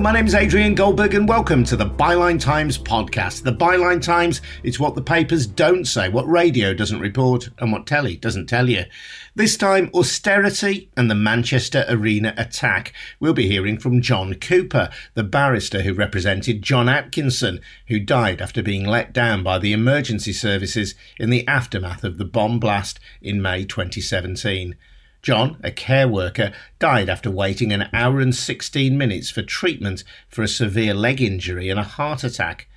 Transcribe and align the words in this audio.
My 0.00 0.12
name 0.12 0.26
is 0.26 0.34
Adrian 0.34 0.74
Goldberg, 0.74 1.12
and 1.12 1.28
welcome 1.28 1.62
to 1.64 1.76
the 1.76 1.84
Byline 1.84 2.40
Times 2.40 2.78
podcast. 2.78 3.42
The 3.42 3.52
Byline 3.52 4.00
Times 4.00 4.40
is 4.62 4.80
what 4.80 4.94
the 4.94 5.02
papers 5.02 5.46
don't 5.46 5.84
say, 5.84 6.08
what 6.08 6.26
radio 6.26 6.72
doesn't 6.72 7.00
report, 7.00 7.50
and 7.58 7.70
what 7.70 7.86
telly 7.86 8.16
doesn't 8.16 8.46
tell 8.46 8.70
you. 8.70 8.86
This 9.34 9.58
time, 9.58 9.90
austerity 9.92 10.88
and 10.96 11.10
the 11.10 11.14
Manchester 11.14 11.84
Arena 11.86 12.32
attack. 12.38 12.94
We'll 13.20 13.34
be 13.34 13.46
hearing 13.46 13.78
from 13.78 14.00
John 14.00 14.32
Cooper, 14.36 14.88
the 15.12 15.22
barrister 15.22 15.82
who 15.82 15.92
represented 15.92 16.62
John 16.62 16.88
Atkinson, 16.88 17.60
who 17.88 18.00
died 18.00 18.40
after 18.40 18.62
being 18.62 18.86
let 18.86 19.12
down 19.12 19.42
by 19.42 19.58
the 19.58 19.74
emergency 19.74 20.32
services 20.32 20.94
in 21.18 21.28
the 21.28 21.46
aftermath 21.46 22.04
of 22.04 22.16
the 22.16 22.24
bomb 22.24 22.58
blast 22.58 22.98
in 23.20 23.42
May 23.42 23.66
2017. 23.66 24.76
John, 25.22 25.58
a 25.62 25.70
care 25.70 26.08
worker, 26.08 26.52
died 26.78 27.10
after 27.10 27.30
waiting 27.30 27.72
an 27.72 27.88
hour 27.92 28.20
and 28.20 28.34
16 28.34 28.96
minutes 28.96 29.30
for 29.30 29.42
treatment 29.42 30.02
for 30.28 30.42
a 30.42 30.48
severe 30.48 30.94
leg 30.94 31.20
injury 31.20 31.68
and 31.68 31.78
a 31.78 31.84
heart 31.84 32.24
attack. 32.24 32.68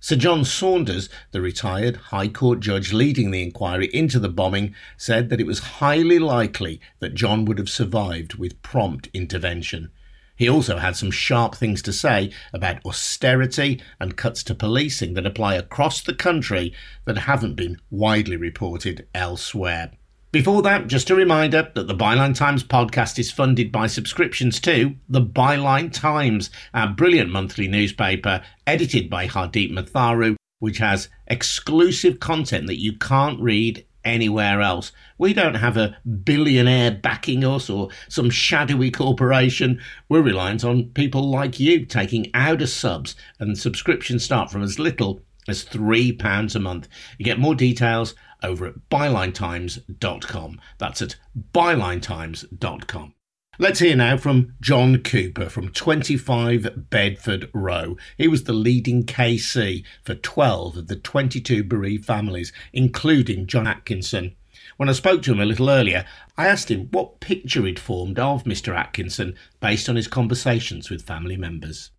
Sir 0.00 0.16
John 0.16 0.44
Saunders, 0.44 1.08
the 1.30 1.40
retired 1.40 1.96
High 1.96 2.28
Court 2.28 2.60
judge 2.60 2.92
leading 2.92 3.30
the 3.30 3.42
inquiry 3.42 3.88
into 3.92 4.18
the 4.18 4.28
bombing, 4.28 4.74
said 4.96 5.30
that 5.30 5.40
it 5.40 5.46
was 5.46 5.78
highly 5.80 6.18
likely 6.18 6.80
that 6.98 7.14
John 7.14 7.44
would 7.44 7.58
have 7.58 7.70
survived 7.70 8.34
with 8.34 8.60
prompt 8.62 9.08
intervention. 9.14 9.90
He 10.36 10.48
also 10.50 10.78
had 10.78 10.96
some 10.96 11.10
sharp 11.10 11.54
things 11.54 11.80
to 11.82 11.92
say 11.92 12.30
about 12.52 12.84
austerity 12.84 13.80
and 13.98 14.16
cuts 14.16 14.42
to 14.44 14.54
policing 14.54 15.14
that 15.14 15.26
apply 15.26 15.54
across 15.54 16.02
the 16.02 16.14
country 16.14 16.74
that 17.06 17.18
haven't 17.18 17.54
been 17.54 17.80
widely 17.90 18.36
reported 18.36 19.06
elsewhere. 19.14 19.92
Before 20.32 20.60
that, 20.62 20.88
just 20.88 21.08
a 21.08 21.14
reminder 21.14 21.70
that 21.74 21.86
the 21.86 21.94
Byline 21.94 22.34
Times 22.34 22.64
podcast 22.64 23.18
is 23.18 23.30
funded 23.30 23.70
by 23.70 23.86
subscriptions 23.86 24.58
to 24.60 24.96
the 25.08 25.20
Byline 25.20 25.92
Times, 25.92 26.50
our 26.74 26.88
brilliant 26.88 27.30
monthly 27.30 27.68
newspaper 27.68 28.42
edited 28.66 29.08
by 29.08 29.28
Hardeep 29.28 29.70
Matharu, 29.70 30.34
which 30.58 30.78
has 30.78 31.08
exclusive 31.28 32.18
content 32.18 32.66
that 32.66 32.80
you 32.80 32.98
can't 32.98 33.40
read 33.40 33.86
anywhere 34.04 34.60
else. 34.60 34.90
We 35.16 35.32
don't 35.32 35.54
have 35.54 35.76
a 35.76 35.96
billionaire 36.24 36.90
backing 36.90 37.44
us 37.44 37.70
or 37.70 37.90
some 38.08 38.28
shadowy 38.28 38.90
corporation. 38.90 39.80
We're 40.08 40.22
reliant 40.22 40.64
on 40.64 40.90
people 40.90 41.30
like 41.30 41.60
you 41.60 41.86
taking 41.86 42.30
out 42.34 42.62
of 42.62 42.68
subs, 42.68 43.14
and 43.38 43.56
subscriptions 43.56 44.24
start 44.24 44.50
from 44.50 44.62
as 44.62 44.78
little 44.78 45.22
as 45.48 45.64
£3 45.64 46.54
a 46.54 46.58
month. 46.58 46.88
You 47.18 47.24
get 47.24 47.38
more 47.38 47.54
details 47.54 48.14
over 48.42 48.66
at 48.66 48.88
bylinetimes.com. 48.90 50.60
That's 50.78 51.02
at 51.02 51.16
bylinetimes.com. 51.52 53.14
Let's 53.58 53.78
hear 53.78 53.96
now 53.96 54.18
from 54.18 54.54
John 54.60 54.98
Cooper 54.98 55.48
from 55.48 55.70
25 55.70 56.90
Bedford 56.90 57.48
Row. 57.54 57.96
He 58.18 58.28
was 58.28 58.44
the 58.44 58.52
leading 58.52 59.04
KC 59.04 59.82
for 60.04 60.14
12 60.14 60.76
of 60.76 60.88
the 60.88 60.96
22 60.96 61.64
bereaved 61.64 62.04
families, 62.04 62.52
including 62.74 63.46
John 63.46 63.66
Atkinson. 63.66 64.36
When 64.76 64.90
I 64.90 64.92
spoke 64.92 65.22
to 65.22 65.32
him 65.32 65.40
a 65.40 65.46
little 65.46 65.70
earlier, 65.70 66.04
I 66.36 66.48
asked 66.48 66.70
him 66.70 66.88
what 66.90 67.20
picture 67.20 67.64
he'd 67.64 67.78
formed 67.78 68.18
of 68.18 68.44
Mr. 68.44 68.76
Atkinson 68.76 69.34
based 69.58 69.88
on 69.88 69.96
his 69.96 70.08
conversations 70.08 70.90
with 70.90 71.06
family 71.06 71.38
members. 71.38 71.92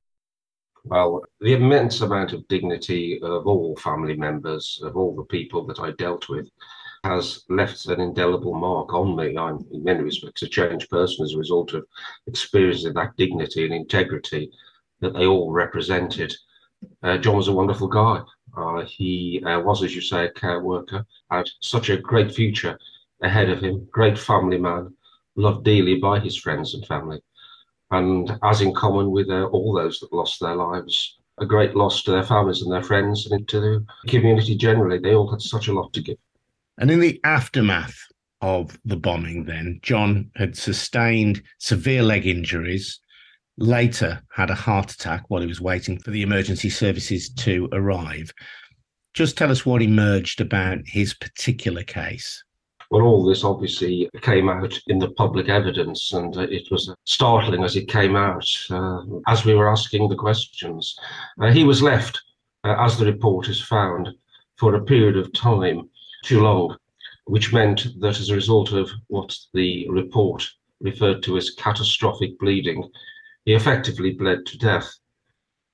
Well, 0.89 1.21
the 1.41 1.53
immense 1.53 1.99
amount 1.99 2.31
of 2.31 2.47
dignity 2.47 3.19
of 3.21 3.45
all 3.45 3.75
family 3.75 4.15
members, 4.15 4.79
of 4.81 4.95
all 4.95 5.13
the 5.13 5.25
people 5.25 5.65
that 5.67 5.81
I 5.81 5.91
dealt 5.91 6.29
with, 6.29 6.49
has 7.03 7.43
left 7.49 7.87
an 7.87 7.99
indelible 7.99 8.53
mark 8.53 8.93
on 8.93 9.13
me. 9.13 9.37
I'm, 9.37 9.65
in 9.73 9.83
many 9.83 10.01
respects, 10.01 10.43
a 10.43 10.47
changed 10.47 10.89
person 10.89 11.25
as 11.25 11.33
a 11.33 11.37
result 11.37 11.73
of 11.73 11.85
experiencing 12.25 12.93
that 12.93 13.17
dignity 13.17 13.65
and 13.65 13.73
integrity 13.73 14.49
that 15.01 15.13
they 15.13 15.25
all 15.25 15.51
represented. 15.51 16.33
Uh, 17.03 17.17
John 17.17 17.35
was 17.35 17.49
a 17.49 17.53
wonderful 17.53 17.89
guy. 17.89 18.21
Uh, 18.55 18.85
he 18.85 19.43
uh, 19.45 19.59
was, 19.59 19.83
as 19.83 19.93
you 19.93 20.01
say, 20.01 20.25
a 20.25 20.31
care 20.31 20.61
worker, 20.61 21.05
had 21.29 21.49
such 21.59 21.89
a 21.89 21.97
great 21.97 22.33
future 22.33 22.79
ahead 23.21 23.49
of 23.49 23.59
him, 23.59 23.85
great 23.91 24.17
family 24.17 24.57
man, 24.57 24.95
loved 25.35 25.65
dearly 25.65 25.95
by 25.95 26.17
his 26.21 26.37
friends 26.37 26.75
and 26.75 26.85
family 26.85 27.19
and 27.91 28.37
as 28.43 28.61
in 28.61 28.73
common 28.73 29.11
with 29.11 29.29
uh, 29.29 29.45
all 29.45 29.73
those 29.73 29.99
that 29.99 30.13
lost 30.13 30.39
their 30.39 30.55
lives, 30.55 31.17
a 31.39 31.45
great 31.45 31.75
loss 31.75 32.03
to 32.03 32.11
their 32.11 32.23
families 32.23 32.61
and 32.61 32.71
their 32.71 32.83
friends 32.83 33.27
and 33.31 33.47
to 33.47 33.59
the 33.59 33.85
community 34.07 34.55
generally. 34.55 34.97
They 34.97 35.15
all 35.15 35.29
had 35.29 35.41
such 35.41 35.67
a 35.67 35.73
lot 35.73 35.93
to 35.93 36.01
give. 36.01 36.17
And 36.77 36.91
in 36.91 36.99
the 36.99 37.19
aftermath 37.23 37.97
of 38.41 38.77
the 38.85 38.97
bombing, 38.97 39.45
then, 39.45 39.79
John 39.81 40.29
had 40.35 40.57
sustained 40.57 41.41
severe 41.59 42.03
leg 42.03 42.27
injuries, 42.27 42.99
later 43.57 44.21
had 44.31 44.49
a 44.49 44.55
heart 44.55 44.91
attack 44.91 45.23
while 45.27 45.41
he 45.41 45.47
was 45.47 45.61
waiting 45.61 45.97
for 45.99 46.11
the 46.11 46.21
emergency 46.21 46.69
services 46.69 47.29
to 47.29 47.69
arrive. 47.71 48.31
Just 49.13 49.37
tell 49.37 49.49
us 49.49 49.65
what 49.65 49.81
emerged 49.81 50.41
about 50.41 50.79
his 50.85 51.15
particular 51.15 51.83
case. 51.83 52.43
Well, 52.89 53.01
all 53.01 53.25
this 53.25 53.43
obviously 53.43 54.09
came 54.21 54.47
out 54.47 54.79
in 54.87 54.97
the 54.97 55.11
public 55.11 55.49
evidence, 55.49 56.13
and 56.13 56.35
uh, 56.37 56.41
it 56.41 56.71
was 56.71 56.93
startling 57.05 57.63
as 57.63 57.75
it 57.75 57.89
came 57.89 58.15
out 58.15 58.47
uh, 58.69 59.01
as 59.27 59.43
we 59.43 59.55
were 59.55 59.69
asking 59.69 60.07
the 60.07 60.15
questions. 60.15 60.97
Uh, 61.41 61.51
he 61.51 61.65
was 61.65 61.81
left, 61.81 62.21
uh, 62.63 62.75
as 62.79 62.97
the 62.97 63.05
reporters 63.05 63.61
found, 63.61 64.09
for 64.55 64.75
a 64.75 64.83
period 64.83 65.17
of 65.17 65.33
time 65.33 65.89
too 66.23 66.41
long, 66.41 66.77
which 67.25 67.51
meant 67.51 67.87
that 67.99 68.19
as 68.19 68.29
a 68.29 68.35
result 68.35 68.71
of 68.71 68.89
what 69.07 69.37
the 69.53 69.87
report 69.89 70.49
referred 70.79 71.21
to 71.23 71.35
as 71.35 71.51
catastrophic 71.51 72.39
bleeding, 72.39 72.89
he 73.43 73.53
effectively 73.53 74.13
bled 74.13 74.45
to 74.45 74.57
death. 74.57 74.89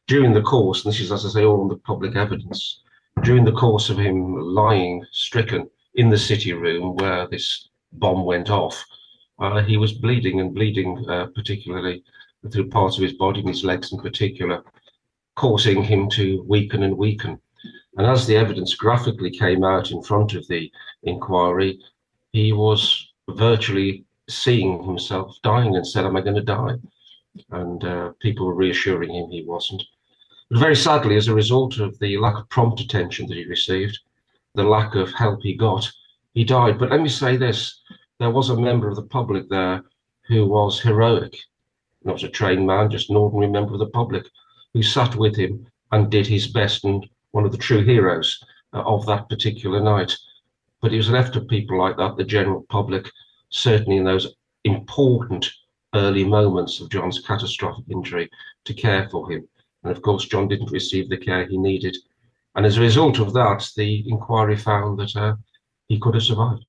During 0.07 0.33
the 0.33 0.41
course, 0.41 0.83
and 0.83 0.91
this 0.91 0.99
is, 0.99 1.11
as 1.11 1.25
I 1.25 1.29
say, 1.29 1.45
all 1.45 1.61
on 1.61 1.67
the 1.67 1.77
public 1.77 2.15
evidence, 2.15 2.81
during 3.23 3.45
the 3.45 3.51
course 3.51 3.89
of 3.89 3.99
him 3.99 4.35
lying 4.35 5.05
stricken, 5.11 5.69
in 5.95 6.09
the 6.09 6.17
city 6.17 6.53
room 6.53 6.95
where 6.95 7.27
this 7.27 7.69
bomb 7.93 8.25
went 8.25 8.49
off, 8.49 8.83
uh, 9.39 9.61
he 9.63 9.77
was 9.77 9.93
bleeding 9.93 10.39
and 10.39 10.53
bleeding, 10.53 11.05
uh, 11.09 11.27
particularly 11.35 12.03
through 12.51 12.69
parts 12.69 12.97
of 12.97 13.03
his 13.03 13.13
body, 13.13 13.41
his 13.41 13.63
legs 13.63 13.91
in 13.91 13.99
particular, 13.99 14.63
causing 15.35 15.83
him 15.83 16.09
to 16.09 16.43
weaken 16.47 16.83
and 16.83 16.97
weaken. 16.97 17.39
And 17.97 18.07
as 18.07 18.25
the 18.25 18.35
evidence 18.35 18.75
graphically 18.75 19.31
came 19.31 19.63
out 19.63 19.91
in 19.91 20.03
front 20.03 20.33
of 20.33 20.47
the 20.47 20.71
inquiry, 21.03 21.79
he 22.31 22.51
was 22.51 23.13
virtually 23.29 24.05
seeing 24.29 24.83
himself 24.83 25.37
dying 25.43 25.75
and 25.75 25.87
said, 25.87 26.05
Am 26.05 26.15
I 26.15 26.21
going 26.21 26.35
to 26.35 26.41
die? 26.41 26.75
And 27.51 27.83
uh, 27.83 28.11
people 28.19 28.45
were 28.45 28.55
reassuring 28.55 29.13
him 29.13 29.29
he 29.29 29.43
wasn't. 29.43 29.83
But 30.49 30.59
very 30.59 30.75
sadly, 30.75 31.15
as 31.15 31.27
a 31.27 31.33
result 31.33 31.79
of 31.79 31.97
the 31.99 32.17
lack 32.17 32.37
of 32.37 32.49
prompt 32.49 32.79
attention 32.79 33.27
that 33.27 33.37
he 33.37 33.45
received, 33.45 33.99
the 34.55 34.63
lack 34.63 34.95
of 34.95 35.13
help 35.13 35.41
he 35.41 35.55
got, 35.55 35.91
he 36.33 36.43
died. 36.43 36.77
But 36.77 36.91
let 36.91 37.01
me 37.01 37.09
say 37.09 37.37
this 37.37 37.81
there 38.19 38.29
was 38.29 38.49
a 38.49 38.59
member 38.59 38.87
of 38.87 38.95
the 38.95 39.03
public 39.03 39.49
there 39.49 39.83
who 40.27 40.45
was 40.45 40.79
heroic, 40.79 41.35
not 42.03 42.23
a 42.23 42.29
trained 42.29 42.65
man, 42.65 42.89
just 42.89 43.09
an 43.09 43.15
ordinary 43.15 43.51
member 43.51 43.73
of 43.73 43.79
the 43.79 43.87
public, 43.87 44.25
who 44.73 44.83
sat 44.83 45.15
with 45.15 45.35
him 45.35 45.65
and 45.91 46.11
did 46.11 46.27
his 46.27 46.47
best 46.47 46.83
and 46.85 47.07
one 47.31 47.45
of 47.45 47.51
the 47.51 47.57
true 47.57 47.83
heroes 47.83 48.39
uh, 48.73 48.81
of 48.81 49.05
that 49.05 49.29
particular 49.29 49.79
night. 49.79 50.15
But 50.81 50.91
he 50.91 50.97
was 50.97 51.09
left 51.09 51.33
to 51.33 51.41
people 51.41 51.77
like 51.77 51.97
that, 51.97 52.17
the 52.17 52.23
general 52.23 52.65
public, 52.69 53.09
certainly 53.49 53.97
in 53.97 54.03
those 54.03 54.35
important 54.63 55.49
early 55.95 56.23
moments 56.23 56.79
of 56.79 56.89
John's 56.89 57.21
catastrophic 57.21 57.85
injury, 57.89 58.29
to 58.65 58.73
care 58.73 59.07
for 59.09 59.31
him. 59.31 59.47
And 59.83 59.91
of 59.91 60.01
course, 60.01 60.25
John 60.25 60.47
didn't 60.47 60.71
receive 60.71 61.09
the 61.09 61.17
care 61.17 61.45
he 61.45 61.57
needed. 61.57 61.97
And 62.55 62.65
as 62.65 62.77
a 62.77 62.81
result 62.81 63.19
of 63.19 63.33
that, 63.33 63.67
the 63.75 64.03
inquiry 64.07 64.57
found 64.57 64.99
that 64.99 65.15
uh, 65.15 65.35
he 65.87 65.99
could 65.99 66.15
have 66.15 66.23
survived. 66.23 66.65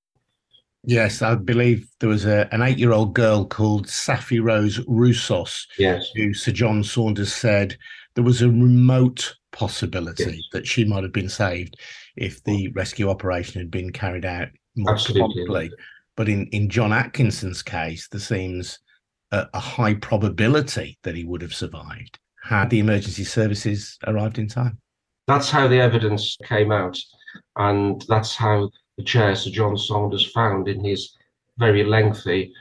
Yes, 0.86 1.22
I 1.22 1.34
believe 1.34 1.88
there 2.00 2.10
was 2.10 2.26
a, 2.26 2.52
an 2.52 2.62
eight 2.62 2.78
year 2.78 2.92
old 2.92 3.14
girl 3.14 3.46
called 3.46 3.86
Saffie-Rose 3.86 4.80
Roussos, 4.80 5.66
yes. 5.78 6.10
who 6.14 6.34
Sir 6.34 6.52
John 6.52 6.84
Saunders 6.84 7.32
said 7.32 7.76
there 8.14 8.24
was 8.24 8.42
a 8.42 8.48
remote 8.48 9.34
possibility 9.52 10.24
yes. 10.24 10.42
that 10.52 10.66
she 10.66 10.84
might 10.84 11.02
have 11.02 11.12
been 11.12 11.28
saved 11.28 11.78
if 12.16 12.42
the 12.44 12.68
rescue 12.68 13.08
operation 13.08 13.60
had 13.60 13.70
been 13.70 13.92
carried 13.92 14.24
out 14.26 14.48
more 14.76 14.92
Absolutely. 14.92 15.46
promptly. 15.46 15.70
But 16.16 16.28
in, 16.28 16.46
in 16.48 16.68
John 16.68 16.92
Atkinson's 16.92 17.62
case, 17.62 18.08
there 18.08 18.20
seems 18.20 18.78
a, 19.32 19.46
a 19.54 19.60
high 19.60 19.94
probability 19.94 20.98
that 21.02 21.16
he 21.16 21.24
would 21.24 21.42
have 21.42 21.54
survived 21.54 22.18
had 22.42 22.68
the 22.68 22.78
emergency 22.78 23.24
services 23.24 23.98
arrived 24.06 24.38
in 24.38 24.46
time. 24.46 24.78
That's 25.26 25.50
how 25.50 25.68
the 25.68 25.80
evidence 25.80 26.36
came 26.44 26.70
out, 26.70 26.98
and 27.56 28.04
that's 28.08 28.34
how 28.36 28.70
the 28.98 29.04
chair, 29.04 29.34
Sir 29.34 29.50
John 29.50 29.76
Saunders, 29.76 30.30
found 30.32 30.68
in 30.68 30.84
his 30.84 31.16
very 31.58 31.84
lengthy 31.84 32.52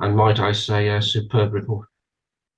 and, 0.00 0.16
might 0.16 0.38
I 0.40 0.52
say, 0.52 0.88
a 0.88 1.02
superb 1.02 1.52
report. 1.52 1.86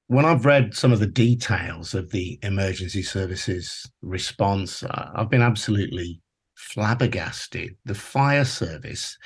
When 0.06 0.24
I've 0.24 0.44
read 0.44 0.74
some 0.74 0.92
of 0.92 1.00
the 1.00 1.06
details 1.06 1.94
of 1.94 2.10
the 2.10 2.38
emergency 2.42 3.02
services 3.02 3.90
response, 4.02 4.82
uh, 4.82 5.10
I've 5.14 5.30
been 5.30 5.42
absolutely 5.42 6.20
flabbergasted. 6.54 7.76
The 7.84 7.94
fire 7.94 8.44
service 8.44 9.16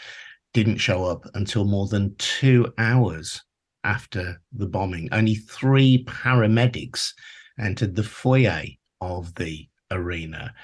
didn't 0.52 0.78
show 0.78 1.04
up 1.04 1.24
until 1.34 1.64
more 1.64 1.86
than 1.88 2.14
two 2.16 2.72
hours 2.78 3.42
after 3.82 4.40
the 4.52 4.66
bombing, 4.66 5.08
only 5.12 5.34
three 5.34 6.04
paramedics 6.04 7.12
entered 7.58 7.94
the 7.94 8.02
foyer 8.02 8.64
of 9.00 9.34
the 9.34 9.68
arena. 9.94 10.54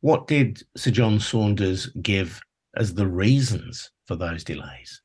What 0.00 0.26
did 0.26 0.62
Sir 0.76 0.90
John 0.90 1.20
Saunders 1.20 1.86
give 2.02 2.40
as 2.76 2.94
the 2.94 3.06
reasons 3.06 3.90
for 4.06 4.16
those 4.16 4.42
delays? 4.42 5.00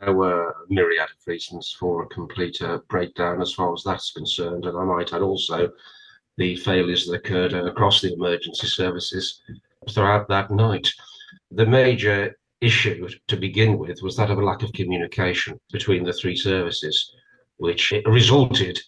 There 0.00 0.12
were 0.12 0.50
a 0.50 0.54
myriad 0.68 1.08
of 1.10 1.26
reasons 1.26 1.74
for 1.78 2.02
a 2.02 2.08
complete 2.08 2.60
uh, 2.62 2.78
breakdown 2.88 3.40
as 3.40 3.54
far 3.54 3.72
as 3.72 3.82
that's 3.84 4.12
concerned. 4.12 4.64
And 4.64 4.78
I 4.78 4.84
might 4.84 5.12
add 5.12 5.22
also 5.22 5.70
the 6.36 6.56
failures 6.56 7.06
that 7.06 7.14
occurred 7.14 7.52
across 7.52 8.00
the 8.00 8.12
emergency 8.12 8.68
services 8.68 9.40
throughout 9.90 10.28
that 10.28 10.50
night. 10.50 10.88
The 11.50 11.66
major 11.66 12.38
issue 12.60 13.08
to 13.28 13.36
begin 13.36 13.78
with 13.78 14.02
was 14.02 14.16
that 14.16 14.30
of 14.30 14.38
a 14.38 14.44
lack 14.44 14.62
of 14.62 14.72
communication 14.72 15.58
between 15.72 16.04
the 16.04 16.12
three 16.12 16.36
services, 16.36 17.14
which 17.56 17.92
resulted 18.06 18.78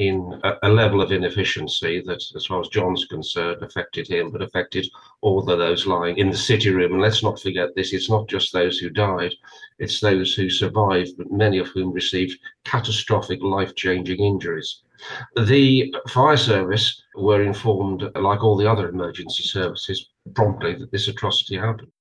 in 0.00 0.40
a, 0.44 0.54
a, 0.62 0.68
level 0.70 1.02
of 1.02 1.12
inefficiency 1.12 2.00
that, 2.06 2.22
as 2.34 2.46
far 2.46 2.62
as 2.62 2.68
John's 2.68 3.04
concerned, 3.04 3.62
affected 3.62 4.08
him, 4.08 4.30
but 4.30 4.40
affected 4.40 4.86
all 5.20 5.38
of 5.38 5.58
those 5.58 5.86
lying 5.86 6.16
in 6.16 6.30
the 6.30 6.36
city 6.36 6.70
room. 6.70 6.94
And 6.94 7.02
let's 7.02 7.22
not 7.22 7.38
forget 7.38 7.74
this 7.76 7.92
it's 7.92 8.08
not 8.08 8.26
just 8.26 8.50
those 8.50 8.78
who 8.78 8.88
died, 8.88 9.34
it's 9.78 10.00
those 10.00 10.32
who 10.32 10.48
survived, 10.48 11.18
but 11.18 11.30
many 11.30 11.58
of 11.58 11.68
whom 11.68 11.92
received 11.92 12.40
catastrophic 12.64 13.42
life 13.42 13.74
changing 13.74 14.20
injuries. 14.20 14.80
The 15.36 15.94
fire 16.08 16.38
service 16.38 17.02
were 17.14 17.42
informed, 17.42 18.02
like 18.14 18.42
all 18.42 18.56
the 18.56 18.70
other 18.70 18.88
emergency 18.88 19.42
services, 19.42 20.08
promptly 20.34 20.76
that 20.76 20.90
this 20.90 21.08
atrocity 21.08 21.58
happened. 21.58 21.92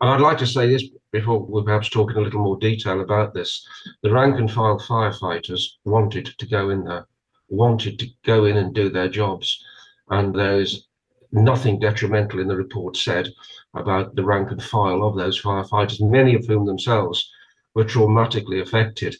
And 0.00 0.08
I'd 0.08 0.20
like 0.20 0.38
to 0.38 0.46
say 0.46 0.68
this 0.68 0.84
before 1.10 1.40
we 1.40 1.64
perhaps 1.64 1.88
talk 1.88 2.12
in 2.12 2.16
a 2.16 2.20
little 2.20 2.42
more 2.42 2.58
detail 2.58 3.00
about 3.00 3.34
this. 3.34 3.66
The 4.02 4.12
rank 4.12 4.38
and 4.38 4.50
file 4.50 4.78
firefighters 4.78 5.64
wanted 5.84 6.26
to 6.38 6.46
go 6.46 6.70
in 6.70 6.84
there, 6.84 7.06
wanted 7.48 7.98
to 7.98 8.08
go 8.24 8.44
in 8.44 8.56
and 8.56 8.74
do 8.74 8.88
their 8.88 9.08
jobs. 9.08 9.62
And 10.08 10.34
there's 10.34 10.86
nothing 11.32 11.78
detrimental 11.78 12.40
in 12.40 12.48
the 12.48 12.56
report 12.56 12.96
said 12.96 13.32
about 13.74 14.14
the 14.14 14.24
rank 14.24 14.50
and 14.50 14.62
file 14.62 15.02
of 15.02 15.16
those 15.16 15.40
firefighters, 15.40 16.00
many 16.00 16.34
of 16.34 16.46
whom 16.46 16.64
themselves 16.64 17.30
were 17.74 17.84
traumatically 17.84 18.62
affected 18.62 19.16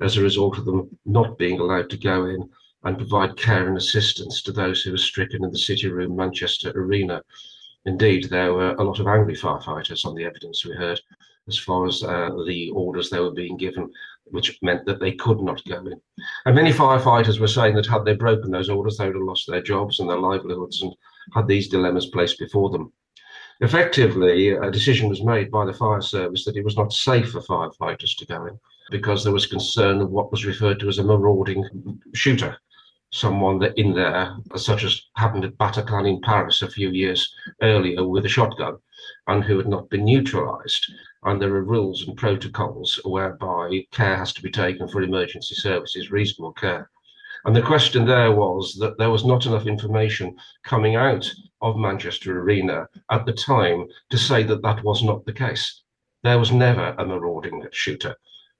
as 0.00 0.16
a 0.16 0.22
result 0.22 0.58
of 0.58 0.64
them 0.64 0.96
not 1.04 1.38
being 1.38 1.58
allowed 1.58 1.90
to 1.90 1.96
go 1.96 2.26
in 2.26 2.48
and 2.84 2.98
provide 2.98 3.36
care 3.36 3.66
and 3.66 3.76
assistance 3.76 4.42
to 4.42 4.52
those 4.52 4.82
who 4.82 4.92
were 4.92 4.98
stricken 4.98 5.42
in 5.42 5.50
the 5.50 5.58
City 5.58 5.88
Room 5.88 6.14
Manchester 6.14 6.70
Arena. 6.70 7.22
Indeed, 7.84 8.28
there 8.30 8.52
were 8.52 8.74
a 8.74 8.84
lot 8.84 9.00
of 9.00 9.06
angry 9.06 9.34
firefighters 9.34 10.04
on 10.04 10.14
the 10.14 10.24
evidence 10.24 10.64
we 10.64 10.72
heard 10.74 11.00
as 11.48 11.58
far 11.58 11.86
as 11.86 12.02
uh, 12.02 12.30
the 12.46 12.70
orders 12.70 13.10
they 13.10 13.20
were 13.20 13.32
being 13.32 13.56
given, 13.56 13.90
which 14.30 14.58
meant 14.62 14.84
that 14.86 15.00
they 15.00 15.12
could 15.12 15.40
not 15.40 15.64
go 15.64 15.78
in. 15.78 16.00
And 16.44 16.54
many 16.54 16.72
firefighters 16.72 17.38
were 17.38 17.48
saying 17.48 17.74
that 17.76 17.86
had 17.86 18.04
they 18.04 18.14
broken 18.14 18.50
those 18.50 18.68
orders, 18.68 18.96
they 18.96 19.06
would 19.06 19.16
have 19.16 19.24
lost 19.24 19.46
their 19.46 19.62
jobs 19.62 20.00
and 20.00 20.08
their 20.08 20.18
livelihoods 20.18 20.82
and 20.82 20.92
had 21.34 21.46
these 21.46 21.68
dilemmas 21.68 22.06
placed 22.06 22.38
before 22.38 22.70
them. 22.70 22.92
Effectively, 23.60 24.50
a 24.50 24.70
decision 24.70 25.08
was 25.08 25.22
made 25.22 25.50
by 25.50 25.64
the 25.64 25.72
fire 25.72 26.02
service 26.02 26.44
that 26.44 26.56
it 26.56 26.64
was 26.64 26.76
not 26.76 26.92
safe 26.92 27.30
for 27.30 27.40
firefighters 27.40 28.16
to 28.18 28.26
go 28.26 28.46
in 28.46 28.58
because 28.90 29.24
there 29.24 29.32
was 29.32 29.46
concern 29.46 30.00
of 30.00 30.10
what 30.10 30.30
was 30.30 30.44
referred 30.44 30.78
to 30.80 30.88
as 30.88 30.98
a 30.98 31.04
marauding 31.04 31.64
shooter 32.14 32.56
someone 33.16 33.58
that 33.58 33.78
in 33.78 33.94
there, 33.94 34.36
such 34.56 34.84
as 34.84 35.00
happened 35.16 35.44
at 35.44 35.56
Bataclan 35.56 36.08
in 36.08 36.20
Paris 36.20 36.62
a 36.62 36.70
few 36.70 36.90
years 36.90 37.34
earlier 37.62 38.06
with 38.06 38.26
a 38.26 38.28
shotgun, 38.28 38.76
and 39.26 39.42
who 39.42 39.56
had 39.56 39.68
not 39.68 39.88
been 39.88 40.04
neutralized. 40.04 40.92
And 41.24 41.40
there 41.40 41.54
are 41.54 41.64
rules 41.64 42.06
and 42.06 42.16
protocols 42.16 43.00
whereby 43.04 43.86
care 43.90 44.16
has 44.16 44.32
to 44.34 44.42
be 44.42 44.50
taken 44.50 44.86
for 44.88 45.02
emergency 45.02 45.54
services, 45.54 46.10
reasonable 46.10 46.52
care. 46.52 46.90
And 47.46 47.54
the 47.54 47.62
question 47.62 48.04
there 48.04 48.32
was 48.32 48.74
that 48.80 48.98
there 48.98 49.10
was 49.10 49.24
not 49.24 49.46
enough 49.46 49.66
information 49.66 50.36
coming 50.64 50.96
out 50.96 51.30
of 51.62 51.76
Manchester 51.76 52.40
Arena 52.40 52.86
at 53.10 53.24
the 53.24 53.32
time 53.32 53.86
to 54.10 54.18
say 54.18 54.42
that 54.42 54.62
that 54.62 54.84
was 54.84 55.02
not 55.02 55.24
the 55.24 55.32
case. 55.32 55.82
There 56.22 56.38
was 56.38 56.52
never 56.52 56.94
a 56.98 57.06
marauding 57.06 57.64
shooter. 57.72 58.16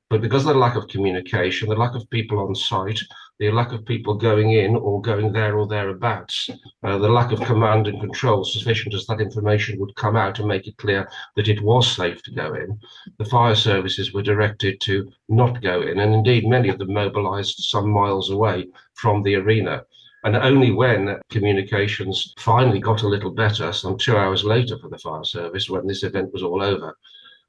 But 0.09 0.21
because 0.21 0.47
of 0.47 0.55
the 0.55 0.61
lack 0.61 0.77
of 0.77 0.87
communication, 0.87 1.69
the 1.69 1.75
lack 1.75 1.97
of 1.97 2.09
people 2.11 2.39
on 2.39 2.55
site, 2.55 3.01
the 3.39 3.51
lack 3.51 3.73
of 3.73 3.85
people 3.85 4.15
going 4.15 4.53
in 4.53 4.77
or 4.77 5.01
going 5.01 5.33
there 5.33 5.59
or 5.59 5.67
thereabouts, 5.67 6.49
uh, 6.83 6.97
the 6.99 7.09
lack 7.09 7.33
of 7.33 7.41
command 7.43 7.87
and 7.87 8.01
control 8.01 8.45
sufficient 8.45 8.95
as 8.95 9.07
that 9.07 9.21
information 9.21 9.79
would 9.79 9.95
come 9.97 10.17
out 10.17 10.39
and 10.39 10.49
make 10.49 10.67
it 10.67 10.77
clear 10.79 11.09
that 11.37 11.49
it 11.49 11.61
was 11.61 11.97
safe 11.97 12.23
to 12.23 12.31
go 12.31 12.55
in, 12.55 12.79
the 13.19 13.25
fire 13.27 13.55
services 13.55 14.13
were 14.13 14.23
directed 14.23 14.81
to 14.81 15.11
not 15.29 15.61
go 15.61 15.83
in. 15.83 15.99
And 16.01 16.15
indeed, 16.15 16.47
many 16.47 16.69
of 16.71 16.79
them 16.79 16.95
mobilized 16.95 17.59
some 17.59 17.91
miles 17.91 18.31
away 18.31 18.69
from 18.95 19.23
the 19.23 19.35
arena. 19.35 19.85
And 20.25 20.35
only 20.35 20.73
when 20.73 21.21
communications 21.31 22.35
finally 22.39 22.81
got 22.81 23.03
a 23.03 23.09
little 23.09 23.31
better, 23.31 23.73
some 23.73 23.99
two 23.99 24.17
hours 24.17 24.45
later 24.45 24.79
for 24.79 24.89
the 24.89 24.99
fire 24.99 25.25
service, 25.25 25.69
when 25.69 25.87
this 25.87 26.03
event 26.03 26.33
was 26.33 26.43
all 26.43 26.63
over, 26.63 26.97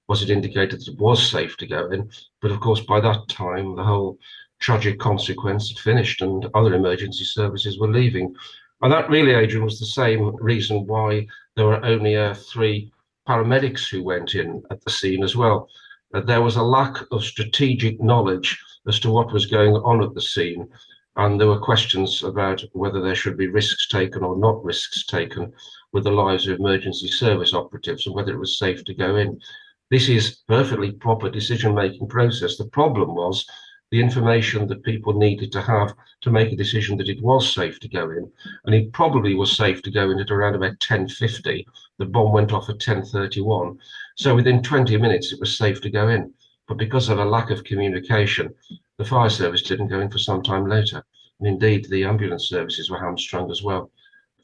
was 0.07 0.22
it 0.22 0.30
indicated 0.30 0.80
that 0.80 0.88
it 0.88 1.00
was 1.00 1.31
safe 1.31 1.57
to 1.57 1.68
go 1.68 1.89
in. 1.92 2.10
But 2.42 2.51
of 2.51 2.60
course, 2.60 2.81
by 2.81 3.00
that 3.01 3.28
time, 3.30 3.75
the 3.75 3.84
whole 3.84 4.19
tragic 4.59 5.00
consequence 5.00 5.69
had 5.69 5.80
finished 5.80 6.21
and 6.21 6.48
other 6.54 6.74
emergency 6.74 7.24
services 7.24 7.80
were 7.80 7.92
leaving. 7.92 8.36
And 8.81 8.92
that 8.92 9.09
really, 9.09 9.33
Adrian, 9.33 9.65
was 9.65 9.80
the 9.80 9.86
same 9.86 10.36
reason 10.38 10.86
why 10.86 11.27
there 11.56 11.65
were 11.65 11.83
only 11.83 12.15
uh, 12.15 12.33
three 12.33 12.92
paramedics 13.27 13.89
who 13.89 14.04
went 14.04 14.36
in 14.36 14.63
at 14.71 14.83
the 14.83 14.92
scene 14.92 15.24
as 15.24 15.36
well. 15.36 15.69
Uh, 16.13 16.21
there 16.21 16.42
was 16.42 16.56
a 16.56 16.63
lack 16.63 16.95
of 17.12 17.24
strategic 17.24 18.01
knowledge 18.01 18.57
as 18.88 19.00
to 19.00 19.12
what 19.12 19.33
was 19.33 19.45
going 19.45 19.74
on 19.74 20.01
at 20.04 20.13
the 20.13 20.21
scene. 20.21 20.68
And 21.18 21.39
there 21.39 21.48
were 21.48 21.60
questions 21.60 22.24
about 22.24 22.63
whether 22.74 23.01
there 23.01 23.15
should 23.15 23.38
be 23.38 23.48
risks 23.48 23.88
taken 23.88 24.24
or 24.24 24.38
not 24.38 24.63
risks 24.63 25.06
taken 25.06 25.51
with 25.92 26.03
the 26.03 26.12
lives 26.12 26.48
of 26.48 26.60
emergency 26.60 27.07
service 27.07 27.53
operatives 27.53 28.06
and 28.06 28.15
whether 28.15 28.33
it 28.33 28.39
was 28.39 28.60
safe 28.60 28.83
to 28.86 28.94
go 28.94 29.15
in. 29.15 29.39
This 29.89 30.10
is 30.10 30.42
perfectly 30.48 30.92
proper 30.92 31.30
decision 31.30 31.74
making 31.74 32.07
process. 32.07 32.57
The 32.57 32.69
problem 32.69 33.15
was 33.15 33.45
the 33.92 34.01
information 34.01 34.68
that 34.68 34.84
people 34.84 35.13
needed 35.13 35.51
to 35.51 35.62
have 35.62 35.94
to 36.22 36.30
make 36.30 36.51
a 36.51 36.57
decision 36.57 36.98
that 36.98 37.10
it 37.10 37.22
was 37.22 37.54
safe 37.54 37.80
to 37.80 37.88
go 37.88 38.10
in, 38.10 38.30
and 38.66 38.75
it 38.75 38.91
probably 38.91 39.34
was 39.34 39.56
safe 39.56 39.82
to 39.82 39.91
go 39.91 40.12
in 40.12 40.20
at 40.20 40.32
around 40.32 40.56
about 40.56 40.79
10:50. 40.79 41.65
The 41.98 42.06
bomb 42.06 42.34
went 42.34 42.51
off 42.51 42.70
at 42.70 42.79
10:31, 42.79 43.77
so 44.15 44.36
within 44.36 44.62
20 44.62 44.98
minutes 44.98 45.32
it 45.32 45.39
was 45.39 45.58
safe 45.58 45.79
to 45.82 45.89
go 45.89 46.10
in. 46.10 46.34
But 46.67 46.77
because 46.77 47.08
of 47.08 47.20
a 47.20 47.25
lack 47.25 47.50
of 47.50 47.63
communication, 47.63 48.53
the 48.98 49.06
fire 49.06 49.29
service 49.29 49.62
didn't 49.62 49.88
go 49.88 50.01
in 50.01 50.10
for 50.10 50.20
some 50.20 50.44
time 50.44 50.67
later, 50.67 51.03
and 51.39 51.48
indeed 51.48 51.86
the 51.86 52.03
ambulance 52.03 52.50
services 52.50 52.89
were 52.89 53.00
hamstrung 53.00 53.50
as 53.50 53.63
well 53.63 53.89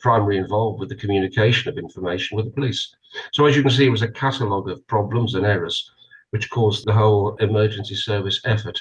primarily 0.04 0.38
involved 0.38 0.82
with 0.82 0.90
the 0.90 0.96
communication 0.96 1.70
of 1.70 1.78
information 1.78 2.36
with 2.36 2.46
the 2.46 2.52
police. 2.52 2.94
So 3.32 3.46
as 3.46 3.56
you 3.56 3.62
can 3.62 3.72
see, 3.72 3.86
it 3.86 3.90
was 3.90 4.02
a 4.02 4.08
catalogue 4.10 4.70
of 4.70 4.86
problems 4.88 5.34
and 5.34 5.46
errors 5.46 5.90
which 6.32 6.50
caused 6.50 6.86
the 6.86 6.92
whole 6.94 7.36
emergency 7.38 7.96
service 7.96 8.42
effort 8.44 8.78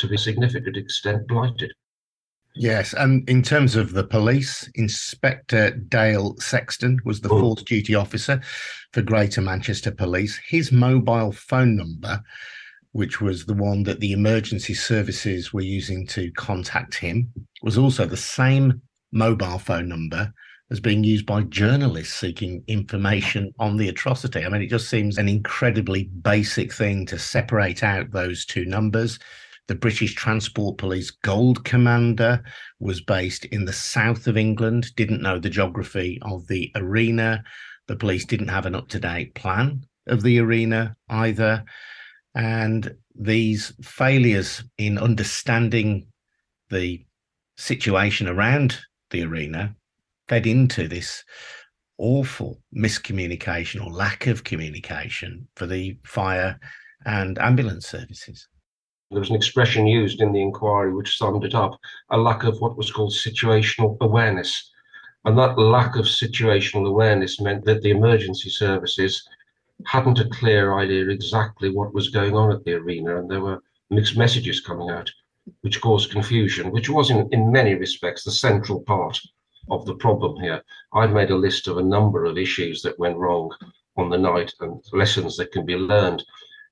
to 0.00 0.08
be 0.08 0.16
significant 0.16 0.76
extent 0.76 1.26
blighted. 1.28 1.72
Yes, 2.56 2.94
and 2.94 3.28
in 3.28 3.42
terms 3.42 3.76
of 3.76 3.92
the 3.92 4.04
police, 4.04 4.68
Inspector 4.74 5.70
Dale 5.88 6.34
Sexton 6.38 6.98
was 7.04 7.20
the 7.20 7.28
mm. 7.28 7.40
force 7.40 7.62
duty 7.62 7.94
officer 7.94 8.40
for 8.92 9.02
Greater 9.02 9.40
Manchester 9.40 9.92
Police. 9.92 10.40
His 10.48 10.72
mobile 10.72 11.30
phone 11.30 11.76
number, 11.76 12.20
which 12.92 13.20
was 13.20 13.46
the 13.46 13.54
one 13.54 13.84
that 13.84 14.00
the 14.00 14.12
emergency 14.12 14.74
services 14.74 15.52
were 15.52 15.60
using 15.60 16.06
to 16.08 16.32
contact 16.32 16.96
him, 16.96 17.32
was 17.62 17.78
also 17.78 18.04
the 18.04 18.16
same 18.16 18.82
mobile 19.12 19.58
phone 19.58 19.88
number 19.88 20.32
as 20.70 20.80
being 20.80 21.02
used 21.02 21.26
by 21.26 21.42
journalists 21.42 22.14
seeking 22.14 22.62
information 22.66 23.52
on 23.58 23.76
the 23.76 23.88
atrocity. 23.88 24.44
I 24.44 24.48
mean, 24.48 24.62
it 24.62 24.70
just 24.70 24.88
seems 24.88 25.18
an 25.18 25.28
incredibly 25.28 26.04
basic 26.04 26.72
thing 26.72 27.06
to 27.06 27.18
separate 27.18 27.82
out 27.82 28.10
those 28.10 28.44
two 28.44 28.64
numbers. 28.64 29.18
The 29.70 29.76
British 29.76 30.16
Transport 30.16 30.78
Police 30.78 31.12
Gold 31.12 31.64
Commander 31.64 32.42
was 32.80 33.00
based 33.00 33.44
in 33.44 33.66
the 33.66 33.72
south 33.72 34.26
of 34.26 34.36
England, 34.36 34.92
didn't 34.96 35.22
know 35.22 35.38
the 35.38 35.48
geography 35.48 36.18
of 36.22 36.48
the 36.48 36.72
arena. 36.74 37.44
The 37.86 37.94
police 37.94 38.24
didn't 38.24 38.48
have 38.48 38.66
an 38.66 38.74
up 38.74 38.88
to 38.88 38.98
date 38.98 39.32
plan 39.36 39.86
of 40.08 40.24
the 40.24 40.40
arena 40.40 40.96
either. 41.08 41.64
And 42.34 42.96
these 43.14 43.72
failures 43.80 44.64
in 44.76 44.98
understanding 44.98 46.08
the 46.70 47.06
situation 47.56 48.26
around 48.26 48.76
the 49.10 49.22
arena 49.22 49.76
fed 50.26 50.48
into 50.48 50.88
this 50.88 51.22
awful 51.96 52.60
miscommunication 52.76 53.86
or 53.86 53.92
lack 53.92 54.26
of 54.26 54.42
communication 54.42 55.46
for 55.54 55.66
the 55.66 55.96
fire 56.02 56.58
and 57.06 57.38
ambulance 57.38 57.86
services. 57.86 58.48
There 59.12 59.18
was 59.18 59.30
an 59.30 59.34
expression 59.34 59.88
used 59.88 60.20
in 60.20 60.30
the 60.30 60.40
inquiry 60.40 60.94
which 60.94 61.18
summed 61.18 61.42
it 61.42 61.52
up 61.52 61.80
a 62.10 62.16
lack 62.16 62.44
of 62.44 62.60
what 62.60 62.76
was 62.76 62.92
called 62.92 63.10
situational 63.10 63.96
awareness. 64.00 64.70
And 65.24 65.36
that 65.36 65.58
lack 65.58 65.96
of 65.96 66.04
situational 66.04 66.86
awareness 66.86 67.40
meant 67.40 67.64
that 67.64 67.82
the 67.82 67.90
emergency 67.90 68.50
services 68.50 69.28
hadn't 69.84 70.20
a 70.20 70.28
clear 70.28 70.78
idea 70.78 71.08
exactly 71.08 71.70
what 71.70 71.92
was 71.92 72.10
going 72.10 72.36
on 72.36 72.52
at 72.52 72.62
the 72.62 72.74
arena. 72.74 73.18
And 73.18 73.28
there 73.28 73.40
were 73.40 73.60
mixed 73.90 74.16
messages 74.16 74.60
coming 74.60 74.90
out, 74.90 75.10
which 75.62 75.80
caused 75.80 76.12
confusion, 76.12 76.70
which 76.70 76.88
was 76.88 77.10
in, 77.10 77.28
in 77.32 77.50
many 77.50 77.74
respects 77.74 78.22
the 78.22 78.30
central 78.30 78.80
part 78.82 79.18
of 79.72 79.86
the 79.86 79.96
problem 79.96 80.40
here. 80.40 80.62
I've 80.92 81.10
made 81.10 81.30
a 81.30 81.36
list 81.36 81.66
of 81.66 81.78
a 81.78 81.82
number 81.82 82.26
of 82.26 82.38
issues 82.38 82.80
that 82.82 82.98
went 83.00 83.16
wrong 83.16 83.50
on 83.96 84.08
the 84.08 84.18
night 84.18 84.54
and 84.60 84.80
lessons 84.92 85.36
that 85.38 85.50
can 85.50 85.66
be 85.66 85.74
learned. 85.74 86.24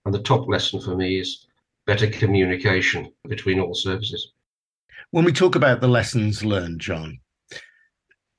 And 0.04 0.14
the 0.14 0.23
top 0.23 0.47
lesson 0.47 0.80
for 0.80 0.95
me 0.95 1.18
is 1.18 1.47
better 1.88 2.07
communication 2.07 3.11
between 3.28 3.59
all 3.59 3.75
services. 3.75 4.33
When 5.11 5.25
we 5.25 5.33
talk 5.33 5.57
about 5.57 5.80
the 5.80 5.88
lessons 5.88 6.45
learned, 6.45 6.83
John, 6.83 7.18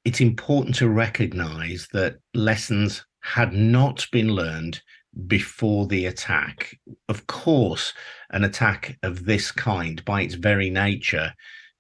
it's 0.06 0.22
important 0.22 0.76
to 0.76 0.88
recognize 0.88 1.88
that 1.92 2.20
lessons 2.36 3.04
had 3.22 3.52
not 3.52 4.06
been 4.12 4.30
learned 4.30 4.80
before 5.26 5.88
the 5.88 6.06
attack. 6.06 6.78
Of 7.10 7.26
course, 7.26 7.92
an 8.30 8.44
attack 8.44 9.00
of 9.02 9.26
this 9.26 9.52
kind, 9.52 10.06
by 10.06 10.22
its 10.22 10.36
very 10.36 10.70
nature, 10.70 11.34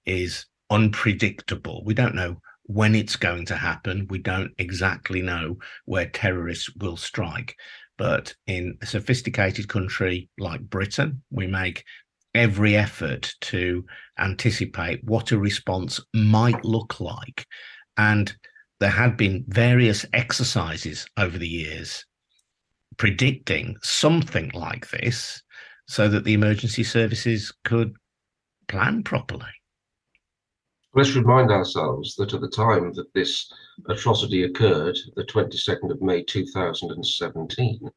is 0.07 0.47
unpredictable. 0.71 1.83
We 1.85 1.93
don't 1.93 2.15
know 2.15 2.41
when 2.63 2.95
it's 2.95 3.15
going 3.15 3.45
to 3.45 3.55
happen. 3.55 4.07
We 4.09 4.17
don't 4.17 4.53
exactly 4.57 5.21
know 5.21 5.57
where 5.85 6.09
terrorists 6.09 6.75
will 6.77 6.97
strike. 6.97 7.55
But 7.99 8.33
in 8.47 8.77
a 8.81 8.85
sophisticated 8.85 9.67
country 9.67 10.29
like 10.39 10.61
Britain, 10.61 11.21
we 11.31 11.47
make 11.47 11.83
every 12.33 12.77
effort 12.77 13.33
to 13.41 13.85
anticipate 14.17 15.03
what 15.03 15.33
a 15.33 15.37
response 15.37 15.99
might 16.13 16.63
look 16.63 17.01
like. 17.01 17.45
And 17.97 18.33
there 18.79 18.89
had 18.89 19.17
been 19.17 19.43
various 19.49 20.05
exercises 20.13 21.05
over 21.17 21.37
the 21.37 21.47
years 21.47 22.05
predicting 22.95 23.75
something 23.81 24.49
like 24.53 24.89
this 24.89 25.43
so 25.87 26.07
that 26.07 26.23
the 26.23 26.33
emergency 26.33 26.83
services 26.83 27.53
could 27.65 27.93
plan 28.69 29.03
properly. 29.03 29.58
Let's 30.95 31.15
remind 31.15 31.51
ourselves 31.51 32.15
that 32.15 32.33
at 32.33 32.41
the 32.41 32.49
time 32.49 32.93
that 32.93 33.13
this 33.13 33.53
atrocity 33.87 34.43
occurred, 34.43 34.97
the 35.15 35.23
22nd 35.23 35.91
of 35.91 36.01
May 36.01 36.23
2017, 36.23 37.91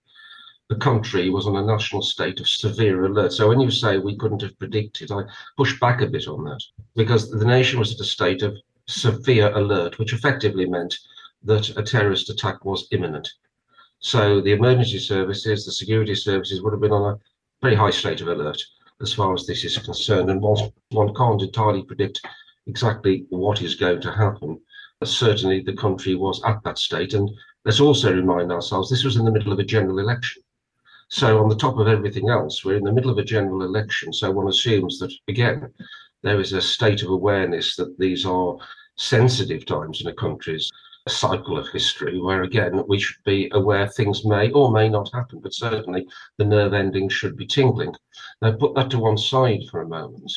the 0.68 0.76
country 0.76 1.30
was 1.30 1.46
on 1.46 1.56
a 1.56 1.64
national 1.64 2.02
state 2.02 2.38
of 2.38 2.48
severe 2.48 3.06
alert. 3.06 3.32
So 3.32 3.48
when 3.48 3.60
you 3.60 3.70
say 3.70 3.96
we 3.96 4.18
couldn't 4.18 4.42
have 4.42 4.58
predicted, 4.58 5.10
I 5.10 5.22
push 5.56 5.80
back 5.80 6.02
a 6.02 6.06
bit 6.06 6.28
on 6.28 6.44
that 6.44 6.62
because 6.94 7.30
the 7.30 7.46
nation 7.46 7.78
was 7.78 7.94
at 7.94 8.00
a 8.00 8.04
state 8.04 8.42
of 8.42 8.58
severe 8.86 9.50
alert, 9.56 9.98
which 9.98 10.12
effectively 10.12 10.66
meant 10.66 10.94
that 11.44 11.74
a 11.78 11.82
terrorist 11.82 12.28
attack 12.28 12.62
was 12.62 12.88
imminent. 12.90 13.26
So 14.00 14.42
the 14.42 14.52
emergency 14.52 14.98
services, 14.98 15.64
the 15.64 15.72
security 15.72 16.14
services 16.14 16.60
would 16.60 16.74
have 16.74 16.82
been 16.82 16.92
on 16.92 17.14
a 17.14 17.18
very 17.62 17.74
high 17.74 17.90
state 17.90 18.20
of 18.20 18.28
alert 18.28 18.62
as 19.00 19.14
far 19.14 19.32
as 19.32 19.46
this 19.46 19.64
is 19.64 19.78
concerned. 19.78 20.30
And 20.30 20.42
whilst 20.42 20.70
one 20.90 21.14
can't 21.14 21.40
entirely 21.40 21.84
predict 21.84 22.20
exactly 22.66 23.26
what 23.30 23.62
is 23.62 23.74
going 23.74 24.00
to 24.02 24.12
happen, 24.12 24.60
But 25.00 25.08
certainly 25.08 25.60
the 25.60 25.74
country 25.74 26.14
was 26.14 26.42
at 26.44 26.62
that 26.64 26.78
state. 26.78 27.14
And 27.14 27.30
let's 27.64 27.80
also 27.80 28.12
remind 28.12 28.52
ourselves 28.52 28.88
this 28.88 29.04
was 29.04 29.16
in 29.16 29.24
the 29.24 29.32
middle 29.32 29.52
of 29.52 29.58
a 29.58 29.64
general 29.64 29.98
election. 29.98 30.42
So 31.08 31.42
on 31.42 31.48
the 31.48 31.56
top 31.56 31.78
of 31.78 31.88
everything 31.88 32.30
else, 32.30 32.64
we're 32.64 32.76
in 32.76 32.84
the 32.84 32.92
middle 32.92 33.10
of 33.10 33.18
a 33.18 33.24
general 33.24 33.64
election. 33.64 34.12
So 34.12 34.30
one 34.30 34.48
assumes 34.48 34.98
that, 35.00 35.12
again, 35.28 35.72
there 36.22 36.40
is 36.40 36.52
a 36.52 36.62
state 36.62 37.02
of 37.02 37.10
awareness 37.10 37.76
that 37.76 37.98
these 37.98 38.24
are 38.24 38.56
sensitive 38.96 39.66
times 39.66 40.00
in 40.00 40.06
a 40.06 40.14
country's 40.14 40.70
cycle 41.08 41.58
of 41.58 41.68
history 41.68 42.20
where 42.20 42.44
again 42.44 42.80
we 42.86 42.98
should 42.98 43.22
be 43.24 43.50
aware 43.54 43.88
things 43.88 44.24
may 44.24 44.52
or 44.52 44.70
may 44.70 44.88
not 44.88 45.10
happen 45.12 45.40
but 45.40 45.52
certainly 45.52 46.06
the 46.38 46.44
nerve 46.44 46.72
endings 46.72 47.12
should 47.12 47.36
be 47.36 47.46
tingling 47.46 47.92
now 48.40 48.52
put 48.52 48.72
that 48.74 48.88
to 48.88 49.00
one 49.00 49.18
side 49.18 49.60
for 49.68 49.82
a 49.82 49.88
moment 49.88 50.32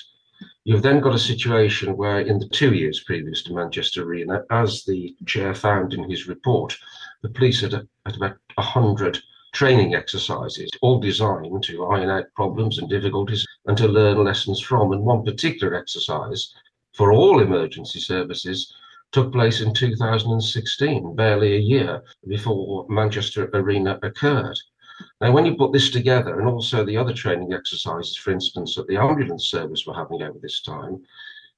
you've 0.66 0.84
then 0.84 1.00
got 1.00 1.16
a 1.16 1.20
situation 1.20 1.96
where 1.96 2.20
in 2.20 2.38
the 2.40 2.50
two 2.50 2.74
years 2.74 3.04
previous 3.06 3.42
to 3.44 3.54
manchester 3.54 4.04
arena 4.04 4.44
as 4.52 4.84
the 4.84 5.16
chair 5.26 5.56
found 5.56 5.94
in 5.94 6.10
his 6.10 6.28
report 6.28 6.78
the 7.22 7.30
police 7.30 7.62
had, 7.62 7.74
had 8.06 8.16
about 8.18 8.38
100 8.56 9.20
training 9.56 9.96
exercises, 9.96 10.70
all 10.82 11.00
designed 11.00 11.64
to 11.64 11.86
iron 11.86 12.10
out 12.10 12.26
problems 12.36 12.78
and 12.78 12.90
difficulties 12.90 13.46
and 13.66 13.78
to 13.78 13.88
learn 13.88 14.24
lessons 14.24 14.60
from. 14.60 14.92
And 14.92 15.02
one 15.02 15.24
particular 15.24 15.76
exercise 15.76 16.54
for 16.94 17.14
all 17.14 17.40
emergency 17.40 18.02
services 18.02 18.74
took 19.14 19.32
place 19.32 19.62
in 19.62 19.74
2016, 19.74 21.16
barely 21.16 21.56
a 21.56 21.60
year 21.60 22.04
before 22.28 22.86
Manchester 22.90 23.50
Arena 23.54 23.98
occurred. 24.04 24.58
Now, 25.22 25.32
when 25.32 25.46
you 25.46 25.56
put 25.56 25.74
this 25.74 25.90
together, 25.90 26.40
and 26.40 26.48
also 26.48 26.86
the 26.86 26.98
other 26.98 27.14
training 27.14 27.54
exercises, 27.54 28.16
for 28.16 28.32
instance, 28.32 28.76
that 28.76 28.88
the 28.88 28.98
ambulance 28.98 29.46
service 29.50 29.86
were 29.86 29.94
having 29.94 30.22
over 30.22 30.40
this 30.40 30.62
time, 30.62 31.04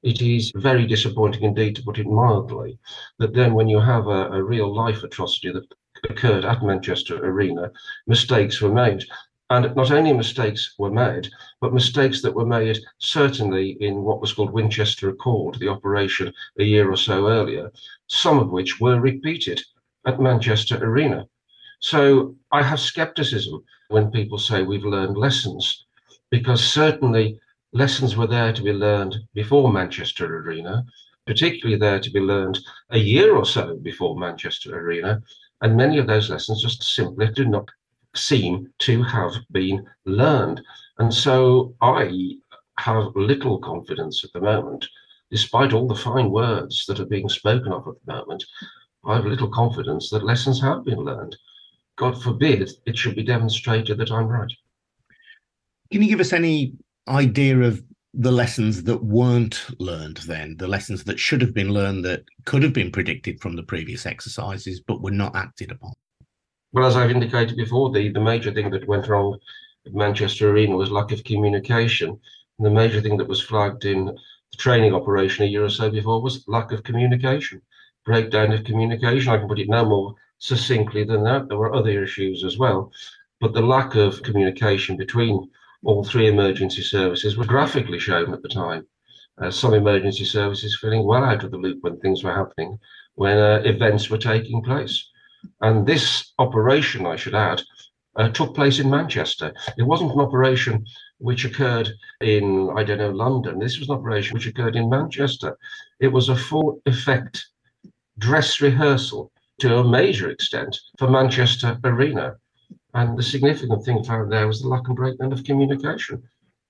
it 0.03 0.21
is 0.21 0.51
very 0.55 0.85
disappointing 0.85 1.43
indeed, 1.43 1.75
to 1.75 1.83
put 1.83 1.97
it 1.97 2.05
mildly, 2.05 2.77
that 3.17 3.33
then 3.33 3.53
when 3.53 3.67
you 3.67 3.79
have 3.79 4.07
a, 4.07 4.29
a 4.31 4.43
real 4.43 4.73
life 4.73 5.03
atrocity 5.03 5.51
that 5.51 5.65
occurred 6.09 6.45
at 6.45 6.63
Manchester 6.63 7.17
Arena, 7.25 7.71
mistakes 8.05 8.61
were 8.61 8.71
made. 8.71 9.03
And 9.49 9.73
not 9.75 9.91
only 9.91 10.13
mistakes 10.13 10.75
were 10.77 10.91
made, 10.91 11.29
but 11.61 11.73
mistakes 11.73 12.21
that 12.21 12.35
were 12.35 12.45
made 12.45 12.79
certainly 12.99 13.77
in 13.79 14.03
what 14.03 14.19
was 14.19 14.33
called 14.33 14.51
Winchester 14.51 15.09
Accord, 15.09 15.55
the 15.55 15.69
operation 15.69 16.33
a 16.59 16.63
year 16.63 16.91
or 16.91 16.97
so 16.97 17.27
earlier, 17.27 17.71
some 18.07 18.39
of 18.39 18.51
which 18.51 18.79
were 18.79 18.99
repeated 18.99 19.61
at 20.05 20.19
Manchester 20.19 20.77
Arena. 20.83 21.27
So 21.79 22.35
I 22.51 22.63
have 22.63 22.79
skepticism 22.79 23.63
when 23.89 24.11
people 24.11 24.39
say 24.39 24.63
we've 24.63 24.83
learned 24.83 25.15
lessons, 25.15 25.85
because 26.31 26.63
certainly 26.63 27.39
lessons 27.71 28.17
were 28.17 28.27
there 28.27 28.51
to 28.51 28.63
be 28.63 28.73
learned 28.73 29.17
before 29.33 29.71
Manchester 29.71 30.39
Arena, 30.39 30.83
particularly 31.27 31.77
there 31.77 31.99
to 31.99 32.09
be 32.09 32.19
learned 32.19 32.59
a 32.89 32.97
year 32.97 33.35
or 33.35 33.45
so 33.45 33.75
before 33.77 34.17
Manchester 34.17 34.79
Arena, 34.79 35.21
and 35.61 35.77
many 35.77 35.97
of 35.97 36.07
those 36.07 36.29
lessons 36.29 36.61
just 36.61 36.83
simply 36.83 37.27
do 37.27 37.45
not 37.45 37.69
seem 38.15 38.73
to 38.79 39.03
have 39.03 39.33
been 39.51 39.85
learned. 40.05 40.61
And 40.97 41.13
so 41.13 41.75
I 41.81 42.37
have 42.79 43.15
little 43.15 43.59
confidence 43.59 44.23
at 44.23 44.33
the 44.33 44.41
moment, 44.41 44.85
despite 45.29 45.73
all 45.73 45.87
the 45.87 45.95
fine 45.95 46.31
words 46.31 46.85
that 46.87 46.99
are 46.99 47.05
being 47.05 47.29
spoken 47.29 47.71
of 47.71 47.87
at 47.87 47.93
the 48.05 48.13
moment. 48.13 48.43
I 49.05 49.15
have 49.15 49.25
little 49.25 49.49
confidence 49.49 50.09
that 50.09 50.25
lessons 50.25 50.59
have 50.61 50.83
been 50.83 50.99
learned. 50.99 51.35
God 51.97 52.21
forbid 52.21 52.69
it 52.85 52.97
should 52.97 53.15
be 53.15 53.23
demonstrated 53.23 53.97
that 53.97 54.11
I'm 54.11 54.27
right. 54.27 54.51
Can 55.91 56.01
you 56.01 56.09
give 56.09 56.19
us 56.19 56.31
any 56.31 56.73
idea 57.07 57.59
of 57.59 57.83
the 58.13 58.31
lessons 58.31 58.83
that 58.83 59.03
weren't 59.03 59.65
learned 59.79 60.17
then, 60.27 60.55
the 60.57 60.67
lessons 60.67 61.03
that 61.03 61.19
should 61.19 61.41
have 61.41 61.53
been 61.53 61.69
learned 61.69 62.05
that 62.05 62.23
could 62.45 62.63
have 62.63 62.73
been 62.73 62.91
predicted 62.91 63.41
from 63.41 63.55
the 63.55 63.63
previous 63.63 64.05
exercises 64.05 64.79
but 64.79 65.01
were 65.01 65.11
not 65.11 65.35
acted 65.35 65.71
upon? 65.71 65.93
Well, 66.71 66.85
as 66.85 66.95
I've 66.95 67.11
indicated 67.11 67.57
before, 67.57 67.91
the, 67.91 68.09
the 68.09 68.19
major 68.19 68.51
thing 68.51 68.69
that 68.71 68.87
went 68.87 69.07
wrong 69.07 69.37
at 69.85 69.93
Manchester 69.93 70.51
Arena 70.51 70.75
was 70.75 70.91
lack 70.91 71.11
of 71.11 71.23
communication. 71.23 72.09
And 72.09 72.65
the 72.65 72.71
major 72.71 73.01
thing 73.01 73.17
that 73.17 73.27
was 73.27 73.41
flagged 73.41 73.85
in 73.85 74.05
the 74.05 74.57
training 74.57 74.93
operation 74.93 75.45
a 75.45 75.47
year 75.47 75.63
or 75.63 75.69
so 75.69 75.89
before 75.89 76.21
was 76.21 76.43
lack 76.47 76.71
of 76.71 76.83
communication, 76.83 77.61
breakdown 78.05 78.51
of 78.51 78.63
communication. 78.65 79.31
I 79.31 79.37
can 79.37 79.47
put 79.47 79.59
it 79.59 79.69
no 79.69 79.85
more 79.85 80.15
succinctly 80.39 81.03
than 81.03 81.23
that. 81.23 81.47
There 81.47 81.57
were 81.57 81.73
other 81.73 82.03
issues 82.03 82.43
as 82.43 82.57
well. 82.57 82.91
But 83.39 83.53
the 83.53 83.61
lack 83.61 83.95
of 83.95 84.23
communication 84.23 84.97
between 84.97 85.49
all 85.83 86.03
three 86.03 86.27
emergency 86.27 86.81
services 86.81 87.37
was 87.37 87.47
graphically 87.47 87.99
shown 87.99 88.33
at 88.33 88.41
the 88.41 88.49
time. 88.49 88.87
Uh, 89.39 89.51
some 89.51 89.73
emergency 89.73 90.25
services 90.25 90.77
feeling 90.81 91.05
well 91.05 91.23
out 91.23 91.43
of 91.43 91.51
the 91.51 91.57
loop 91.57 91.77
when 91.81 91.99
things 91.99 92.23
were 92.23 92.33
happening, 92.33 92.79
when 93.15 93.37
uh, 93.37 93.61
events 93.63 94.09
were 94.09 94.17
taking 94.17 94.63
place. 94.63 95.07
And 95.61 95.85
this 95.85 96.33
operation, 96.39 97.05
I 97.05 97.15
should 97.15 97.35
add, 97.35 97.61
uh, 98.15 98.29
took 98.29 98.55
place 98.55 98.79
in 98.79 98.89
Manchester. 98.89 99.53
It 99.77 99.83
wasn't 99.83 100.13
an 100.13 100.19
operation 100.19 100.83
which 101.19 101.45
occurred 101.45 101.89
in, 102.21 102.71
I 102.75 102.83
don't 102.83 102.97
know, 102.97 103.11
London. 103.11 103.59
This 103.59 103.77
was 103.77 103.89
an 103.89 103.95
operation 103.95 104.33
which 104.33 104.47
occurred 104.47 104.75
in 104.75 104.89
Manchester. 104.89 105.55
It 105.99 106.07
was 106.07 106.29
a 106.29 106.35
full 106.35 106.81
effect 106.87 107.45
dress 108.17 108.59
rehearsal 108.59 109.31
to 109.59 109.77
a 109.77 109.87
major 109.87 110.29
extent 110.29 110.79
for 110.97 111.09
Manchester 111.09 111.79
Arena. 111.83 112.35
And 112.93 113.17
the 113.17 113.23
significant 113.23 113.83
thing 113.83 114.03
found 114.03 114.31
there 114.31 114.47
was 114.47 114.61
the 114.61 114.67
lack 114.67 114.87
and 114.87 114.95
breakdown 114.95 115.33
of 115.33 115.43
communication. 115.43 116.23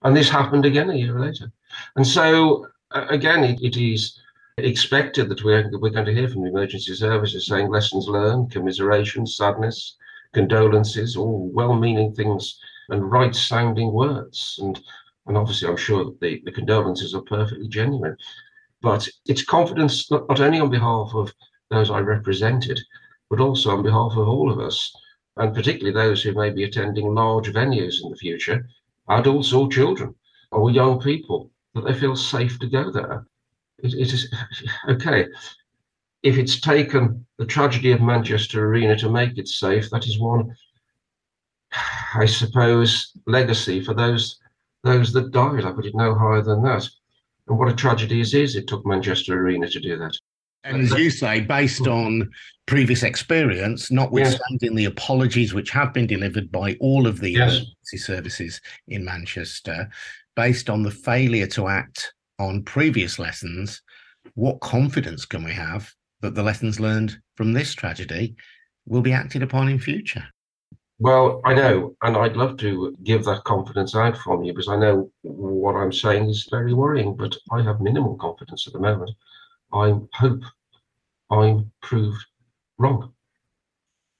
And 0.03 0.15
this 0.15 0.29
happened 0.29 0.65
again 0.65 0.89
a 0.89 0.96
year 0.96 1.20
later. 1.20 1.51
And 1.96 2.06
so, 2.06 2.67
again, 2.91 3.44
it, 3.44 3.62
it 3.62 3.77
is 3.77 4.20
expected 4.58 5.29
that 5.29 5.44
we're, 5.44 5.70
we're 5.79 5.91
going 5.91 6.06
to 6.06 6.13
hear 6.13 6.27
from 6.27 6.44
the 6.44 6.50
emergency 6.50 6.96
services 6.96 7.48
saying 7.48 7.70
lessons 7.70 8.08
learned, 8.08 8.51
commiseration, 8.51 9.25
sadness, 9.25 9.98
condolences, 10.34 11.15
all 11.15 11.50
well 11.53 11.75
meaning 11.75 12.13
things 12.13 12.60
and 12.89 13.12
right 13.12 13.36
sounding 13.36 13.91
words. 13.91 14.60
And, 14.62 14.79
and 15.27 15.38
obviously, 15.38 15.67
I'm 15.67 15.77
sure 15.77 16.06
that 16.06 16.20
the, 16.20 16.41
the 16.46 16.51
condolences 16.51 17.13
are 17.13 17.22
perfectly 17.22 17.67
genuine. 17.67 18.17
But 18.82 19.08
it's 19.25 19.44
confidence 19.44 20.10
not, 20.12 20.27
not 20.29 20.39
only 20.39 20.60
on 20.60 20.70
behalf 20.70 21.12
of 21.13 21.34
those 21.69 21.89
I 21.89 22.00
represented, 22.00 22.79
but 23.29 23.39
also 23.39 23.71
on 23.71 23.83
behalf 23.83 24.13
of 24.13 24.27
all 24.27 24.51
of 24.51 24.59
us 24.59 24.91
and 25.38 25.53
particularly 25.53 25.93
those 25.93 26.21
who 26.21 26.33
may 26.33 26.50
be 26.50 26.63
attending 26.63 27.13
large 27.13 27.51
venues 27.51 28.03
in 28.03 28.09
the 28.09 28.17
future, 28.17 28.67
adults 29.09 29.53
or 29.53 29.69
children. 29.69 30.13
or 30.51 30.71
young 30.71 31.00
people 31.00 31.51
that 31.75 31.83
they 31.83 31.93
feel 31.93 32.15
safe 32.15 32.57
to 32.59 32.67
go 32.67 32.89
there. 32.89 33.25
it, 33.79 33.93
it 33.93 34.13
is 34.13 34.33
okay. 34.89 35.27
If 36.24 36.38
it's 36.38 36.59
taken 36.59 37.25
the 37.38 37.45
tragedy 37.45 37.91
of 37.91 38.01
Manchester 38.01 38.65
Arena 38.65 38.97
to 38.97 39.09
make 39.09 39.38
it 39.38 39.47
safe, 39.47 39.89
that 39.89 40.07
is 40.07 40.19
one, 40.19 40.55
I 42.15 42.25
suppose, 42.25 43.12
legacy 43.27 43.83
for 43.83 43.93
those 43.93 44.39
those 44.83 45.12
that 45.13 45.31
died. 45.31 45.65
I 45.65 45.71
put 45.71 45.86
it 45.86 45.95
no 45.95 46.15
higher 46.15 46.41
than 46.41 46.63
that. 46.63 46.89
And 47.47 47.57
what 47.57 47.69
a 47.69 47.75
tragedy 47.75 48.21
it 48.21 48.33
is 48.33 48.55
it 48.55 48.67
took 48.67 48.86
Manchester 48.86 49.39
Arena 49.39 49.67
to 49.69 49.79
do 49.79 49.97
that. 49.97 50.17
And 50.67 50.81
as 50.81 50.91
you 50.91 51.09
say, 51.09 51.41
based 51.41 51.88
on 51.88 52.29
previous 52.65 53.03
experience, 53.03 53.89
notwithstanding 53.89 54.74
yes. 54.74 54.77
the 54.77 54.86
apologies 54.86 55.53
which 55.53 55.69
have 55.71 55.93
been 55.93 56.07
delivered 56.07 56.51
by 56.51 56.75
all 56.81 57.07
of 57.07 57.19
the 57.19 57.31
yes. 57.31 57.51
emergency 57.51 57.97
services 57.97 58.62
in 58.88 59.05
Manchester, 59.05 59.89
based 60.36 60.69
on 60.69 60.83
the 60.83 60.91
failure 60.91 61.47
to 61.47 61.67
act 61.67 62.13
on 62.39 62.63
previous 62.63 63.17
lessons, 63.17 63.81
what 64.33 64.59
confidence 64.59 65.25
can 65.25 65.43
we 65.43 65.53
have 65.53 65.91
that 66.21 66.36
the 66.36 66.43
lessons 66.43 66.79
learned 66.79 67.17
from 67.36 67.53
this 67.53 67.74
tragedy 67.74 68.36
will 68.86 69.01
be 69.01 69.13
acted 69.13 69.43
upon 69.43 69.69
in 69.69 69.79
future? 69.79 70.25
Well, 71.00 71.41
I 71.45 71.53
know, 71.53 71.95
and 72.01 72.17
I'd 72.17 72.36
love 72.36 72.57
to 72.57 72.95
give 73.03 73.24
that 73.25 73.43
confidence 73.43 73.95
out 73.95 74.17
from 74.17 74.43
you 74.43 74.51
because 74.51 74.67
I 74.67 74.77
know 74.77 75.12
what 75.21 75.75
I'm 75.75 75.93
saying 75.93 76.29
is 76.29 76.47
very 76.50 76.74
worrying, 76.74 77.15
but 77.15 77.36
I 77.51 77.62
have 77.62 77.79
minimal 77.79 78.15
confidence 78.15 78.65
at 78.65 78.74
the 78.74 78.79
moment. 78.79 79.12
I 79.71 79.93
hope 80.13 80.41
I'm 81.29 81.72
proved 81.81 82.25
wrong. 82.77 83.13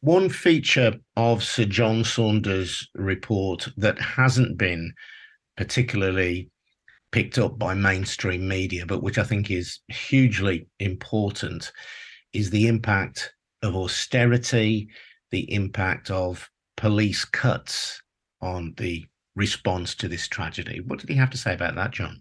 One 0.02 0.30
feature 0.30 0.94
of 1.16 1.44
Sir 1.44 1.66
John 1.66 2.04
Saunders' 2.04 2.88
report 2.94 3.68
that 3.78 4.00
hasn't 4.00 4.58
been 4.58 4.94
particularly 5.56 6.50
picked 7.12 7.38
up 7.38 7.58
by 7.58 7.74
mainstream 7.74 8.48
media, 8.48 8.86
but 8.86 9.02
which 9.02 9.18
I 9.18 9.24
think 9.24 9.50
is 9.50 9.80
hugely 9.88 10.68
important, 10.80 11.72
is 12.34 12.50
the 12.50 12.68
impact 12.68 13.34
of 13.64 13.76
austerity, 13.76 14.90
the 15.32 15.52
impact 15.52 16.12
of 16.12 16.50
police 16.76 17.26
cuts 17.26 18.02
on 18.42 18.74
the 18.78 19.06
response 19.36 19.96
to 19.96 20.08
this 20.08 20.28
tragedy. 20.28 20.82
What 20.82 21.00
did 21.00 21.10
he 21.10 21.16
have 21.16 21.32
to 21.32 21.38
say 21.38 21.54
about 21.54 21.76
that, 21.76 21.92
John? 21.92 22.20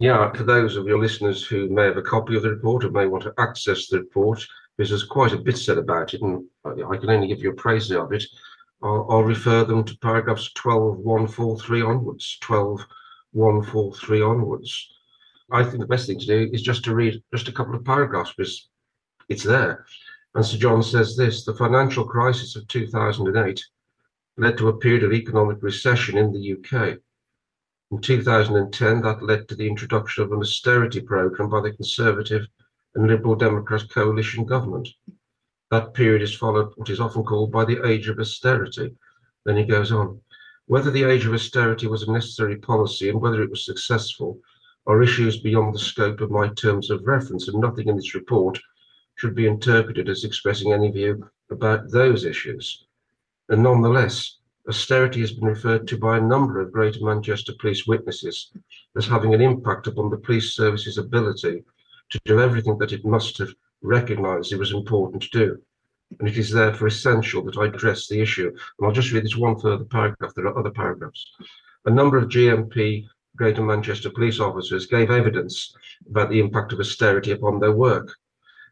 Yeah, 0.00 0.32
for 0.32 0.42
those 0.42 0.76
of 0.76 0.86
your 0.86 0.98
listeners 0.98 1.46
who 1.46 1.68
may 1.68 1.84
have 1.84 1.96
a 1.96 2.02
copy 2.02 2.36
of 2.36 2.42
the 2.42 2.50
report 2.50 2.84
or 2.84 2.90
may 2.90 3.06
want 3.06 3.22
to 3.24 3.34
access 3.38 3.86
the 3.86 4.00
report, 4.00 4.44
because 4.76 4.90
there's 4.90 5.04
quite 5.04 5.32
a 5.32 5.38
bit 5.38 5.56
said 5.56 5.78
about 5.78 6.14
it, 6.14 6.22
and 6.22 6.44
I 6.64 6.96
can 6.96 7.10
only 7.10 7.28
give 7.28 7.38
you 7.38 7.50
a 7.50 7.54
praise 7.54 7.90
of 7.92 8.12
it. 8.12 8.24
I'll, 8.82 9.06
I'll 9.08 9.22
refer 9.22 9.64
them 9.64 9.84
to 9.84 9.98
paragraphs 9.98 10.52
12, 10.54 10.98
143 10.98 11.82
onwards, 11.82 12.38
12, 12.40 12.84
143 13.32 14.22
onwards. 14.22 14.90
I 15.52 15.62
think 15.62 15.78
the 15.78 15.86
best 15.86 16.08
thing 16.08 16.18
to 16.18 16.26
do 16.26 16.50
is 16.52 16.62
just 16.62 16.84
to 16.84 16.94
read 16.94 17.22
just 17.32 17.48
a 17.48 17.52
couple 17.52 17.76
of 17.76 17.84
paragraphs 17.84 18.32
because 18.36 18.68
it's 19.28 19.44
there. 19.44 19.84
And 20.34 20.44
Sir 20.44 20.58
John 20.58 20.82
says 20.82 21.16
this 21.16 21.44
the 21.44 21.54
financial 21.54 22.04
crisis 22.04 22.56
of 22.56 22.66
2008 22.66 23.64
led 24.36 24.58
to 24.58 24.68
a 24.68 24.76
period 24.78 25.04
of 25.04 25.12
economic 25.12 25.62
recession 25.62 26.18
in 26.18 26.32
the 26.32 26.54
UK. 26.54 26.98
In 27.90 28.00
2010, 28.00 29.02
that 29.02 29.22
led 29.22 29.48
to 29.48 29.54
the 29.54 29.68
introduction 29.68 30.24
of 30.24 30.32
an 30.32 30.40
austerity 30.40 31.00
programme 31.00 31.50
by 31.50 31.60
the 31.60 31.72
Conservative 31.72 32.46
and 32.94 33.06
Liberal 33.06 33.36
Democrat 33.36 33.84
coalition 33.90 34.44
government. 34.44 34.88
That 35.70 35.94
period 35.94 36.22
is 36.22 36.34
followed 36.34 36.72
what 36.76 36.88
is 36.88 37.00
often 37.00 37.24
called 37.24 37.52
by 37.52 37.64
the 37.64 37.86
age 37.86 38.08
of 38.08 38.18
austerity. 38.18 38.96
Then 39.44 39.56
he 39.56 39.64
goes 39.64 39.92
on. 39.92 40.20
Whether 40.66 40.90
the 40.90 41.04
age 41.04 41.26
of 41.26 41.34
austerity 41.34 41.86
was 41.86 42.02
a 42.02 42.12
necessary 42.12 42.56
policy 42.56 43.10
and 43.10 43.20
whether 43.20 43.42
it 43.42 43.50
was 43.50 43.66
successful 43.66 44.40
are 44.86 45.02
issues 45.02 45.40
beyond 45.40 45.74
the 45.74 45.78
scope 45.78 46.20
of 46.20 46.30
my 46.30 46.48
terms 46.48 46.90
of 46.90 47.06
reference, 47.06 47.48
and 47.48 47.60
nothing 47.60 47.88
in 47.88 47.96
this 47.96 48.14
report 48.14 48.58
should 49.16 49.34
be 49.34 49.46
interpreted 49.46 50.08
as 50.08 50.24
expressing 50.24 50.72
any 50.72 50.90
view 50.90 51.28
about 51.50 51.90
those 51.90 52.24
issues. 52.24 52.86
And 53.48 53.62
nonetheless, 53.62 54.38
austerity 54.68 55.20
has 55.20 55.32
been 55.32 55.48
referred 55.48 55.86
to 55.88 55.98
by 55.98 56.16
a 56.16 56.20
number 56.20 56.60
of 56.60 56.72
Greater 56.72 57.04
Manchester 57.04 57.52
police 57.60 57.86
witnesses 57.86 58.52
as 58.96 59.06
having 59.06 59.34
an 59.34 59.40
impact 59.40 59.86
upon 59.86 60.10
the 60.10 60.16
police 60.16 60.54
service's 60.54 60.98
ability 60.98 61.64
to 62.10 62.20
do 62.24 62.40
everything 62.40 62.78
that 62.78 62.92
it 62.92 63.04
must 63.04 63.38
have 63.38 63.52
recognised 63.82 64.52
it 64.52 64.58
was 64.58 64.72
important 64.72 65.22
to 65.22 65.30
do. 65.30 65.58
And 66.18 66.28
it 66.28 66.38
is 66.38 66.50
therefore 66.50 66.86
essential 66.86 67.42
that 67.44 67.58
I 67.58 67.66
address 67.66 68.08
the 68.08 68.20
issue. 68.20 68.48
And 68.48 68.86
I'll 68.86 68.92
just 68.92 69.12
read 69.12 69.24
this 69.24 69.36
one 69.36 69.58
further 69.58 69.84
paragraph. 69.84 70.32
There 70.34 70.46
are 70.46 70.58
other 70.58 70.70
paragraphs. 70.70 71.26
A 71.86 71.90
number 71.90 72.16
of 72.16 72.28
GMP 72.28 73.06
Greater 73.36 73.62
Manchester 73.62 74.10
police 74.10 74.38
officers 74.38 74.86
gave 74.86 75.10
evidence 75.10 75.74
about 76.08 76.30
the 76.30 76.38
impact 76.38 76.72
of 76.72 76.80
austerity 76.80 77.32
upon 77.32 77.58
their 77.58 77.72
work. 77.72 78.14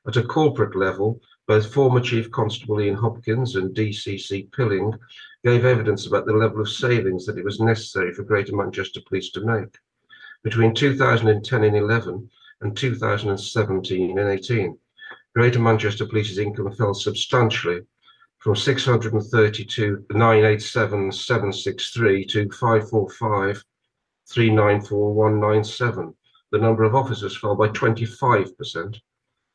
At 0.07 0.17
a 0.17 0.23
corporate 0.23 0.77
level, 0.77 1.21
both 1.47 1.73
former 1.73 2.01
Chief 2.01 2.31
Constable 2.31 2.81
Ian 2.81 2.95
Hopkins 2.95 3.57
and 3.57 3.75
DCC 3.75 4.53
Pilling 4.53 4.93
gave 5.45 5.65
evidence 5.65 6.07
about 6.07 6.25
the 6.27 6.33
level 6.33 6.61
of 6.61 6.69
savings 6.69 7.27
that 7.27 7.39
it 7.39 7.45
was 7.45 7.61
necessary 7.61 8.13
for 8.13 8.23
Greater 8.23 8.55
Manchester 8.55 9.01
Police 9.09 9.31
to 9.33 9.45
make. 9.45 9.77
Between 10.45 10.75
2010 10.75 11.65
and 11.65 11.77
11 11.77 12.31
and 12.61 12.77
2017 12.77 14.19
and 14.19 14.29
18, 14.31 14.79
Greater 15.35 15.59
Manchester 15.59 16.07
Police's 16.07 16.39
income 16.39 16.73
fell 16.73 16.95
substantially 16.95 17.81
from 18.39 18.55
632 18.55 20.05
987 20.11 21.13
763 21.13 22.25
to 22.27 22.51
545 22.51 23.65
394 24.29 25.15
197. 25.15 26.15
The 26.51 26.59
number 26.59 26.85
of 26.85 26.95
officers 26.95 27.37
fell 27.37 27.57
by 27.57 27.69
25% 27.69 29.01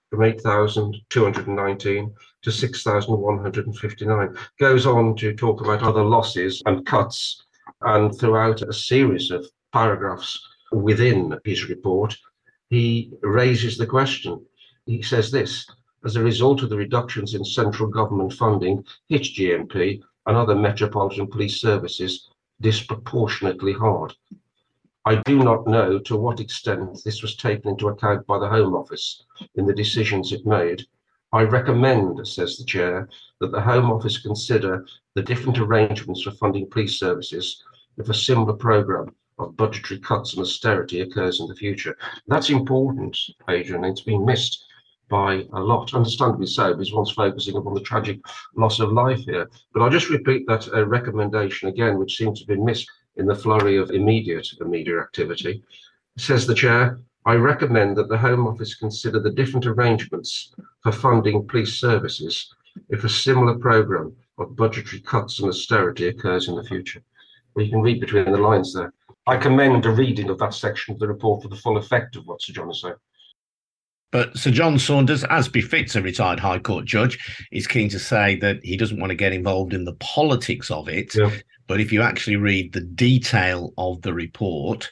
from 0.09 0.23
8,219 0.23 2.15
to 2.41 2.51
6,159. 2.51 4.37
Goes 4.59 4.85
on 4.85 5.15
to 5.17 5.35
talk 5.35 5.61
about 5.61 5.83
other 5.83 6.03
losses 6.03 6.61
and 6.65 6.85
cuts, 6.85 7.43
and 7.81 8.17
throughout 8.17 8.61
a 8.61 8.73
series 8.73 9.31
of 9.31 9.45
paragraphs 9.73 10.39
within 10.71 11.37
his 11.43 11.69
report, 11.69 12.15
he 12.69 13.11
raises 13.21 13.77
the 13.77 13.85
question. 13.85 14.43
He 14.85 15.01
says 15.01 15.31
this 15.31 15.67
as 16.05 16.15
a 16.15 16.23
result 16.23 16.63
of 16.63 16.69
the 16.69 16.77
reductions 16.77 17.33
in 17.33 17.43
central 17.43 17.89
government 17.89 18.33
funding 18.33 18.83
hit 19.09 19.23
GMP 19.23 20.01
and 20.25 20.37
other 20.37 20.55
metropolitan 20.55 21.27
police 21.27 21.59
services 21.59 22.29
disproportionately 22.61 23.73
hard. 23.73 24.13
I 25.07 25.15
do 25.23 25.37
not 25.37 25.65
know 25.67 25.99
to 25.99 26.17
what 26.17 26.41
extent 26.41 27.01
this 27.05 27.21
was 27.21 27.37
taken 27.37 27.69
into 27.69 27.87
account 27.87 28.27
by 28.27 28.39
the 28.39 28.49
Home 28.49 28.75
Office 28.75 29.23
in 29.55 29.65
the 29.65 29.73
decisions 29.73 30.33
it 30.33 30.45
made. 30.45 30.85
I 31.31 31.43
recommend, 31.43 32.27
says 32.27 32.57
the 32.57 32.65
Chair, 32.65 33.07
that 33.39 33.53
the 33.53 33.61
Home 33.61 33.89
Office 33.89 34.17
consider 34.17 34.85
the 35.15 35.21
different 35.21 35.59
arrangements 35.59 36.23
for 36.23 36.31
funding 36.31 36.69
police 36.69 36.99
services 36.99 37.63
if 37.97 38.09
a 38.09 38.13
similar 38.13 38.51
programme 38.51 39.15
of 39.39 39.55
budgetary 39.55 40.01
cuts 40.01 40.33
and 40.33 40.41
austerity 40.41 40.99
occurs 40.99 41.39
in 41.39 41.47
the 41.47 41.55
future. 41.55 41.95
That's 42.27 42.49
important, 42.49 43.17
Adrian. 43.47 43.85
It's 43.85 44.01
been 44.01 44.25
missed 44.25 44.65
by 45.07 45.45
a 45.53 45.61
lot, 45.61 45.93
understandably 45.93 46.47
so, 46.47 46.73
because 46.73 46.91
one's 46.91 47.11
focusing 47.11 47.55
upon 47.55 47.75
the 47.75 47.79
tragic 47.79 48.19
loss 48.57 48.81
of 48.81 48.91
life 48.91 49.23
here. 49.23 49.49
But 49.73 49.83
I'll 49.83 49.89
just 49.89 50.09
repeat 50.09 50.45
that 50.47 50.67
uh, 50.73 50.85
recommendation 50.85 51.69
again, 51.69 51.97
which 51.97 52.17
seems 52.17 52.39
to 52.39 52.43
have 52.43 52.57
been 52.57 52.65
missed 52.65 52.91
in 53.17 53.25
the 53.25 53.35
flurry 53.35 53.77
of 53.77 53.91
immediate 53.91 54.47
media 54.65 54.99
activity. 54.99 55.63
Says 56.17 56.47
the 56.47 56.55
chair, 56.55 56.99
I 57.25 57.33
recommend 57.33 57.97
that 57.97 58.09
the 58.09 58.17
Home 58.17 58.47
Office 58.47 58.75
consider 58.75 59.19
the 59.19 59.31
different 59.31 59.65
arrangements 59.65 60.53
for 60.81 60.91
funding 60.91 61.47
police 61.47 61.73
services 61.73 62.53
if 62.89 63.03
a 63.03 63.09
similar 63.09 63.55
programme 63.55 64.15
of 64.37 64.55
budgetary 64.55 65.01
cuts 65.01 65.39
and 65.39 65.49
austerity 65.49 66.07
occurs 66.07 66.47
in 66.47 66.55
the 66.55 66.63
future. 66.63 67.01
Well, 67.53 67.65
you 67.65 67.71
can 67.71 67.81
read 67.81 67.99
between 67.99 68.31
the 68.31 68.37
lines 68.37 68.73
there. 68.73 68.93
I 69.25 69.35
commend 69.35 69.85
a 69.85 69.91
reading 69.91 70.29
of 70.29 70.37
that 70.39 70.53
section 70.53 70.93
of 70.93 70.99
the 70.99 71.07
report 71.07 71.43
for 71.43 71.49
the 71.49 71.55
full 71.55 71.77
effect 71.77 72.15
of 72.15 72.25
what 72.27 72.41
Sir 72.41 72.53
John 72.53 72.69
is 72.69 72.81
saying. 72.81 72.95
But 74.11 74.37
Sir 74.37 74.51
John 74.51 74.79
Saunders, 74.79 75.25
as 75.25 75.49
befits 75.49 75.95
a 75.95 76.01
retired 76.01 76.39
High 76.39 76.59
Court 76.59 76.85
judge, 76.85 77.45
is 77.51 77.67
keen 77.67 77.89
to 77.89 77.99
say 77.99 78.37
that 78.37 78.63
he 78.63 78.77
doesn't 78.77 78.99
want 78.99 79.09
to 79.09 79.15
get 79.15 79.33
involved 79.33 79.73
in 79.73 79.83
the 79.83 79.95
politics 79.95 80.71
of 80.71 80.87
it. 80.87 81.13
Yeah. 81.13 81.31
But 81.67 81.81
if 81.81 81.91
you 81.91 82.01
actually 82.01 82.37
read 82.37 82.73
the 82.73 82.81
detail 82.81 83.73
of 83.77 84.01
the 84.01 84.13
report, 84.13 84.89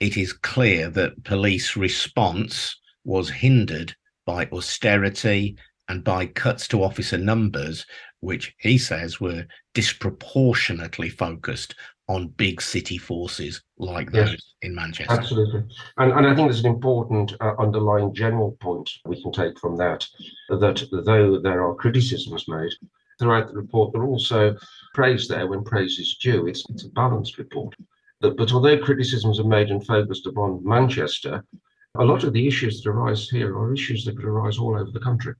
it 0.00 0.16
is 0.16 0.32
clear 0.32 0.90
that 0.90 1.24
police 1.24 1.76
response 1.76 2.78
was 3.04 3.30
hindered 3.30 3.94
by 4.26 4.46
austerity 4.52 5.56
and 5.88 6.04
by 6.04 6.26
cuts 6.26 6.68
to 6.68 6.82
officer 6.82 7.16
numbers, 7.16 7.86
which 8.20 8.54
he 8.58 8.76
says 8.76 9.20
were 9.20 9.46
disproportionately 9.74 11.08
focused 11.08 11.74
on 12.08 12.28
big 12.28 12.60
city 12.60 12.98
forces 12.98 13.62
like 13.78 14.10
those 14.12 14.32
yes, 14.32 14.54
in 14.62 14.74
Manchester. 14.74 15.12
Absolutely. 15.12 15.62
And, 15.98 16.12
and 16.12 16.26
I 16.26 16.34
think 16.34 16.48
there's 16.48 16.64
an 16.64 16.66
important 16.66 17.34
uh, 17.40 17.54
underlying 17.58 18.14
general 18.14 18.52
point 18.60 18.90
we 19.04 19.22
can 19.22 19.32
take 19.32 19.58
from 19.58 19.76
that, 19.76 20.06
that 20.48 20.86
though 21.04 21.38
there 21.38 21.62
are 21.64 21.74
criticisms 21.74 22.48
made 22.48 22.72
throughout 23.18 23.48
the 23.48 23.54
report, 23.54 23.94
are 23.94 24.06
also 24.06 24.56
praise 24.94 25.28
there 25.28 25.46
when 25.46 25.64
praise 25.64 25.98
is 25.98 26.16
due. 26.16 26.46
It's, 26.46 26.64
it's 26.70 26.84
a 26.84 26.90
balanced 26.90 27.38
report. 27.38 27.74
But, 28.20 28.36
but 28.36 28.52
although 28.52 28.78
criticisms 28.78 29.38
are 29.38 29.44
made 29.44 29.70
and 29.70 29.84
focused 29.86 30.26
upon 30.26 30.64
Manchester, 30.64 31.44
a 31.96 32.04
lot 32.04 32.24
of 32.24 32.32
the 32.32 32.46
issues 32.46 32.82
that 32.82 32.90
arise 32.90 33.28
here 33.28 33.56
are 33.56 33.72
issues 33.72 34.04
that 34.04 34.16
could 34.16 34.24
arise 34.24 34.58
all 34.58 34.78
over 34.78 34.90
the 34.90 35.00
country. 35.00 35.34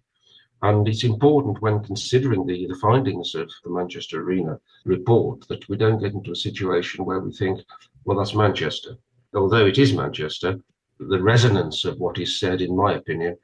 And 0.62 0.88
it's 0.88 1.04
important 1.04 1.62
when 1.62 1.84
considering 1.84 2.44
the, 2.44 2.66
the 2.66 2.74
findings 2.76 3.34
of 3.36 3.48
the 3.62 3.70
Manchester 3.70 4.20
Arena 4.22 4.58
report 4.84 5.46
that 5.48 5.68
we 5.68 5.76
don't 5.76 6.00
get 6.00 6.14
into 6.14 6.32
a 6.32 6.36
situation 6.36 7.04
where 7.04 7.20
we 7.20 7.32
think, 7.32 7.60
well, 8.04 8.18
that's 8.18 8.34
Manchester. 8.34 8.96
Although 9.34 9.66
it 9.66 9.78
is 9.78 9.92
Manchester, 9.92 10.58
the 10.98 11.22
resonance 11.22 11.84
of 11.84 11.98
what 11.98 12.18
is 12.18 12.40
said, 12.40 12.60
in 12.60 12.74
my 12.74 12.94
opinion, 12.94 13.36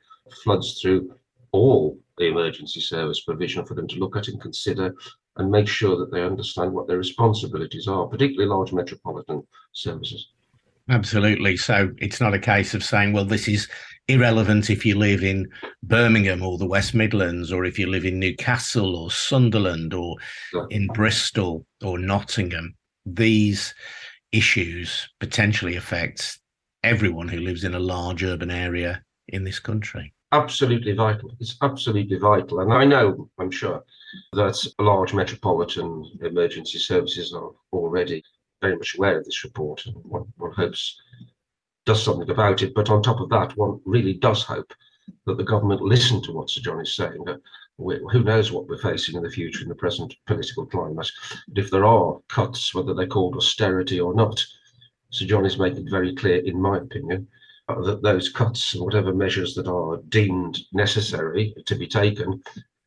floods 0.42 0.80
through 0.80 1.14
all 1.52 1.98
the 2.18 2.26
emergency 2.26 2.80
service 2.80 3.20
provision 3.20 3.64
for 3.64 3.74
them 3.74 3.88
to 3.88 3.98
look 3.98 4.16
at 4.16 4.28
and 4.28 4.40
consider 4.40 4.94
and 5.36 5.50
make 5.50 5.68
sure 5.68 5.96
that 5.96 6.12
they 6.12 6.22
understand 6.22 6.72
what 6.72 6.86
their 6.86 6.98
responsibilities 6.98 7.88
are, 7.88 8.06
particularly 8.06 8.48
large 8.48 8.72
metropolitan 8.72 9.42
services. 9.72 10.28
Absolutely. 10.90 11.56
So 11.56 11.92
it's 11.98 12.20
not 12.20 12.34
a 12.34 12.38
case 12.38 12.74
of 12.74 12.84
saying, 12.84 13.12
well, 13.12 13.24
this 13.24 13.48
is 13.48 13.68
irrelevant 14.08 14.68
if 14.70 14.84
you 14.84 14.96
live 14.96 15.24
in 15.24 15.48
Birmingham 15.82 16.42
or 16.42 16.58
the 16.58 16.66
West 16.66 16.94
Midlands, 16.94 17.52
or 17.52 17.64
if 17.64 17.78
you 17.78 17.86
live 17.86 18.04
in 18.04 18.20
Newcastle 18.20 18.94
or 18.94 19.10
Sunderland 19.10 19.94
or 19.94 20.16
in 20.70 20.86
Bristol 20.88 21.66
or 21.82 21.98
Nottingham. 21.98 22.74
These 23.06 23.74
issues 24.30 25.08
potentially 25.20 25.76
affect 25.76 26.38
everyone 26.82 27.28
who 27.28 27.40
lives 27.40 27.64
in 27.64 27.74
a 27.74 27.78
large 27.80 28.22
urban 28.22 28.50
area 28.50 29.02
in 29.28 29.44
this 29.44 29.58
country. 29.58 30.13
Absolutely 30.34 30.94
vital. 30.94 31.30
It's 31.38 31.56
absolutely 31.62 32.18
vital. 32.18 32.58
And 32.58 32.72
I 32.72 32.84
know, 32.84 33.30
I'm 33.38 33.52
sure, 33.52 33.84
that 34.32 34.66
large 34.80 35.14
metropolitan 35.14 36.10
emergency 36.22 36.80
services 36.80 37.32
are 37.32 37.50
already 37.72 38.20
very 38.60 38.74
much 38.74 38.96
aware 38.96 39.18
of 39.18 39.24
this 39.24 39.44
report 39.44 39.86
and 39.86 39.94
one, 40.04 40.24
one 40.36 40.50
hopes 40.50 41.00
does 41.86 42.02
something 42.02 42.30
about 42.30 42.62
it. 42.62 42.74
But 42.74 42.90
on 42.90 43.00
top 43.00 43.20
of 43.20 43.28
that, 43.28 43.56
one 43.56 43.80
really 43.84 44.14
does 44.14 44.42
hope 44.42 44.72
that 45.26 45.36
the 45.36 45.44
government 45.44 45.82
listen 45.82 46.20
to 46.22 46.32
what 46.32 46.50
Sir 46.50 46.62
John 46.62 46.80
is 46.80 46.96
saying. 46.96 47.24
We, 47.78 48.00
who 48.10 48.24
knows 48.24 48.50
what 48.50 48.66
we're 48.66 48.78
facing 48.78 49.14
in 49.14 49.22
the 49.22 49.30
future 49.30 49.62
in 49.62 49.68
the 49.68 49.76
present 49.76 50.16
political 50.26 50.66
climate. 50.66 51.12
But 51.46 51.58
if 51.58 51.70
there 51.70 51.84
are 51.84 52.18
cuts, 52.28 52.74
whether 52.74 52.92
they're 52.92 53.06
called 53.06 53.36
austerity 53.36 54.00
or 54.00 54.14
not, 54.14 54.44
Sir 55.10 55.26
John 55.26 55.46
is 55.46 55.60
making 55.60 55.88
very 55.88 56.12
clear, 56.12 56.38
in 56.38 56.60
my 56.60 56.78
opinion, 56.78 57.28
that 57.68 58.02
those 58.02 58.28
cuts 58.28 58.74
and 58.74 58.84
whatever 58.84 59.14
measures 59.14 59.54
that 59.54 59.66
are 59.66 59.98
deemed 60.08 60.58
necessary 60.72 61.54
to 61.66 61.74
be 61.74 61.86
taken, 61.86 62.42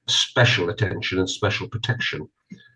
special 0.07 0.69
attention 0.69 1.19
and 1.19 1.29
special 1.29 1.67
protection 1.67 2.27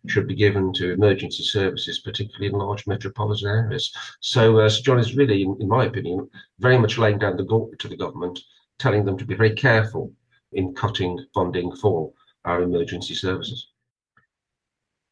should 0.07 0.27
be 0.27 0.35
given 0.35 0.73
to 0.73 0.91
emergency 0.91 1.43
services, 1.43 1.99
particularly 1.99 2.47
in 2.47 2.53
large 2.53 2.87
metropolitan 2.87 3.47
areas. 3.47 3.93
So 4.19 4.59
uh, 4.59 4.69
Sir 4.69 4.81
John 4.81 4.99
is 4.99 5.15
really, 5.15 5.43
in, 5.43 5.55
in, 5.59 5.67
my 5.67 5.85
opinion, 5.85 6.27
very 6.59 6.77
much 6.77 6.97
laying 6.97 7.19
down 7.19 7.37
the 7.37 7.43
gauntlet 7.43 7.79
to 7.79 7.87
the 7.87 7.97
government, 7.97 8.39
telling 8.79 9.05
them 9.05 9.17
to 9.17 9.25
be 9.25 9.35
very 9.35 9.53
careful 9.53 10.11
in 10.53 10.73
cutting 10.73 11.23
funding 11.33 11.73
for 11.75 12.11
our 12.45 12.63
emergency 12.63 13.13
services. 13.13 13.67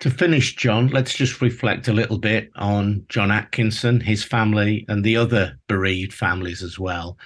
To 0.02 0.10
finish, 0.10 0.56
John, 0.56 0.88
let's 0.88 1.14
just 1.14 1.42
reflect 1.42 1.90
a 1.90 1.94
little 1.94 2.20
bit 2.20 2.52
on 2.56 3.06
John 3.10 3.32
Atkinson, 3.32 4.00
his 4.00 4.24
family, 4.24 4.86
and 4.88 5.04
the 5.04 5.18
other 5.18 5.60
bereaved 5.68 6.14
families 6.14 6.64
as 6.64 6.80
well. 6.80 7.18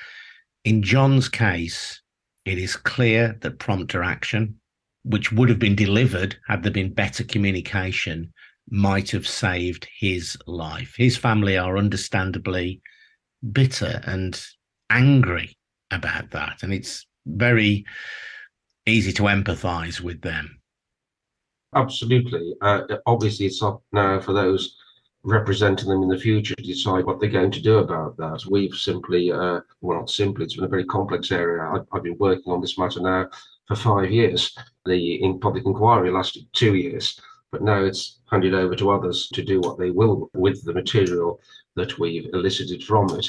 In 0.65 0.81
John's 0.81 1.29
case, 1.29 2.01
it 2.45 2.57
is 2.57 2.75
clear 2.75 3.37
that 3.41 3.59
prompter 3.59 4.01
action, 4.01 4.59
which 5.03 5.31
would 5.31 5.49
have 5.49 5.59
been 5.59 5.75
delivered 5.75 6.35
had 6.47 6.63
there 6.63 6.71
been 6.71 6.93
better 6.93 7.23
communication, 7.23 8.33
might 8.69 9.11
have 9.11 9.27
saved 9.27 9.87
his 9.99 10.35
life. 10.47 10.95
His 10.97 11.15
family 11.15 11.57
are 11.57 11.77
understandably 11.77 12.81
bitter 13.51 14.01
and 14.05 14.41
angry 14.89 15.55
about 15.91 16.31
that. 16.31 16.63
And 16.63 16.73
it's 16.73 17.05
very 17.27 17.85
easy 18.87 19.13
to 19.13 19.23
empathize 19.23 20.01
with 20.01 20.21
them. 20.21 20.59
Absolutely. 21.75 22.55
Uh, 22.61 22.83
obviously, 23.05 23.45
it's 23.45 23.61
up 23.63 23.81
now 23.91 24.19
for 24.19 24.33
those 24.33 24.77
representing 25.23 25.87
them 25.87 26.03
in 26.03 26.09
the 26.09 26.17
future 26.17 26.55
to 26.55 26.63
decide 26.63 27.05
what 27.05 27.19
they're 27.19 27.29
going 27.29 27.51
to 27.51 27.61
do 27.61 27.77
about 27.77 28.17
that. 28.17 28.43
We've 28.49 28.75
simply, 28.75 29.31
uh, 29.31 29.61
well, 29.81 29.99
not 29.99 30.09
simply, 30.09 30.43
it's 30.43 30.55
been 30.55 30.65
a 30.65 30.69
very 30.69 30.85
complex 30.85 31.31
area. 31.31 31.63
I, 31.63 31.79
I've 31.95 32.03
been 32.03 32.17
working 32.17 32.51
on 32.51 32.61
this 32.61 32.77
matter 32.77 32.99
now 32.99 33.29
for 33.67 33.75
five 33.75 34.11
years. 34.11 34.55
The 34.85 35.23
in 35.23 35.39
public 35.39 35.65
inquiry 35.65 36.11
lasted 36.11 36.45
two 36.51 36.75
years, 36.75 37.19
but 37.51 37.61
now 37.61 37.83
it's 37.83 38.19
handed 38.29 38.53
over 38.53 38.75
to 38.75 38.91
others 38.91 39.29
to 39.29 39.41
do 39.41 39.61
what 39.61 39.79
they 39.79 39.91
will 39.91 40.29
with 40.33 40.63
the 40.65 40.73
material 40.73 41.39
that 41.75 41.97
we've 41.99 42.27
elicited 42.33 42.83
from 42.83 43.09
it. 43.17 43.27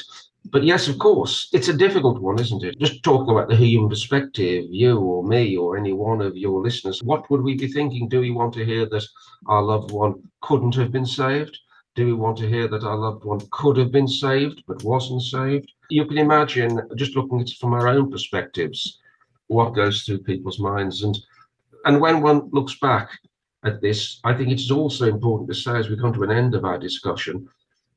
But 0.51 0.63
yes, 0.63 0.87
of 0.87 0.99
course, 0.99 1.49
it's 1.53 1.69
a 1.69 1.73
difficult 1.73 2.21
one, 2.21 2.39
isn't 2.39 2.63
it? 2.63 2.77
Just 2.79 3.01
talking 3.03 3.31
about 3.31 3.49
the 3.49 3.55
human 3.55 3.89
perspective, 3.89 4.65
you 4.69 4.99
or 4.99 5.23
me 5.23 5.57
or 5.57 5.75
any 5.75 5.91
one 5.91 6.21
of 6.21 6.37
your 6.37 6.61
listeners, 6.61 7.01
what 7.01 7.29
would 7.29 7.41
we 7.41 7.55
be 7.55 7.67
thinking? 7.67 8.07
Do 8.07 8.19
we 8.21 8.31
want 8.31 8.53
to 8.53 8.65
hear 8.65 8.85
that 8.85 9.05
our 9.47 9.63
loved 9.63 9.91
one 9.91 10.21
couldn't 10.41 10.75
have 10.75 10.91
been 10.91 11.05
saved? 11.05 11.57
Do 11.95 12.05
we 12.05 12.13
want 12.13 12.37
to 12.37 12.47
hear 12.47 12.67
that 12.67 12.83
our 12.83 12.97
loved 12.97 13.25
one 13.25 13.41
could 13.51 13.77
have 13.77 13.91
been 13.91 14.07
saved 14.07 14.63
but 14.67 14.83
wasn't 14.83 15.23
saved? 15.23 15.71
You 15.89 16.05
can 16.05 16.17
imagine, 16.19 16.81
just 16.95 17.15
looking 17.15 17.41
at 17.41 17.49
it 17.49 17.57
from 17.57 17.73
our 17.73 17.87
own 17.87 18.11
perspectives, 18.11 18.99
what 19.47 19.75
goes 19.75 20.03
through 20.03 20.19
people's 20.19 20.59
minds. 20.59 21.03
And 21.03 21.17
and 21.85 22.01
when 22.01 22.21
one 22.21 22.49
looks 22.51 22.77
back 22.79 23.09
at 23.63 23.81
this, 23.81 24.19
I 24.23 24.33
think 24.33 24.51
it's 24.51 24.71
also 24.71 25.05
important 25.05 25.49
to 25.49 25.55
say 25.55 25.77
as 25.77 25.89
we 25.89 25.97
come 25.97 26.13
to 26.13 26.23
an 26.23 26.31
end 26.31 26.53
of 26.53 26.65
our 26.65 26.77
discussion, 26.77 27.47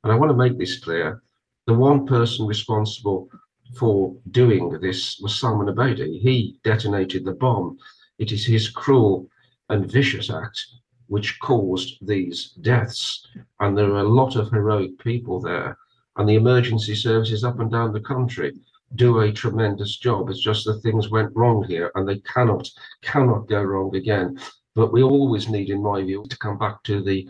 and 0.03 0.11
I 0.11 0.15
want 0.15 0.29
to 0.31 0.37
make 0.37 0.57
this 0.57 0.79
clear, 0.79 1.21
the 1.69 1.75
one 1.75 2.03
person 2.07 2.47
responsible 2.47 3.29
for 3.77 4.15
doing 4.31 4.71
this 4.81 5.19
was 5.21 5.39
Salman 5.39 5.67
Abedi. 5.67 6.19
He 6.19 6.57
detonated 6.63 7.23
the 7.23 7.33
bomb. 7.33 7.77
It 8.17 8.31
is 8.31 8.43
his 8.43 8.71
cruel 8.71 9.27
and 9.69 9.91
vicious 9.91 10.31
act 10.31 10.59
which 11.05 11.39
caused 11.41 11.97
these 12.01 12.53
deaths. 12.61 13.27
And 13.59 13.77
there 13.77 13.91
are 13.93 13.99
a 13.99 14.15
lot 14.21 14.35
of 14.35 14.49
heroic 14.49 14.97
people 14.97 15.39
there. 15.39 15.77
And 16.17 16.27
the 16.27 16.37
emergency 16.37 16.95
services 16.95 17.43
up 17.43 17.59
and 17.59 17.71
down 17.71 17.93
the 17.93 17.99
country 17.99 18.51
do 18.95 19.19
a 19.19 19.31
tremendous 19.31 19.97
job. 19.97 20.31
It's 20.31 20.41
just 20.41 20.65
that 20.65 20.81
things 20.81 21.11
went 21.11 21.35
wrong 21.35 21.63
here 21.63 21.91
and 21.93 22.09
they 22.09 22.17
cannot, 22.21 22.67
cannot 23.03 23.47
go 23.47 23.61
wrong 23.61 23.95
again. 23.95 24.39
But 24.73 24.91
we 24.91 25.03
always 25.03 25.49
need, 25.49 25.69
in 25.69 25.83
my 25.83 26.01
view, 26.01 26.25
to 26.31 26.37
come 26.39 26.57
back 26.57 26.81
to 26.85 27.03
the, 27.03 27.29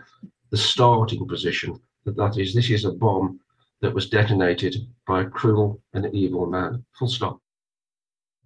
the 0.50 0.58
starting 0.58 1.28
position 1.28 1.78
that 2.06 2.16
that 2.16 2.38
is, 2.38 2.54
this 2.54 2.70
is 2.70 2.86
a 2.86 2.94
bomb 2.94 3.42
that 3.82 3.94
was 3.94 4.10
detonated 4.10 4.76
by 5.08 5.22
a 5.22 5.26
cruel 5.26 5.82
and 5.94 6.14
evil 6.14 6.46
man. 6.46 6.84
Full 6.98 7.08
stop. 7.08 7.40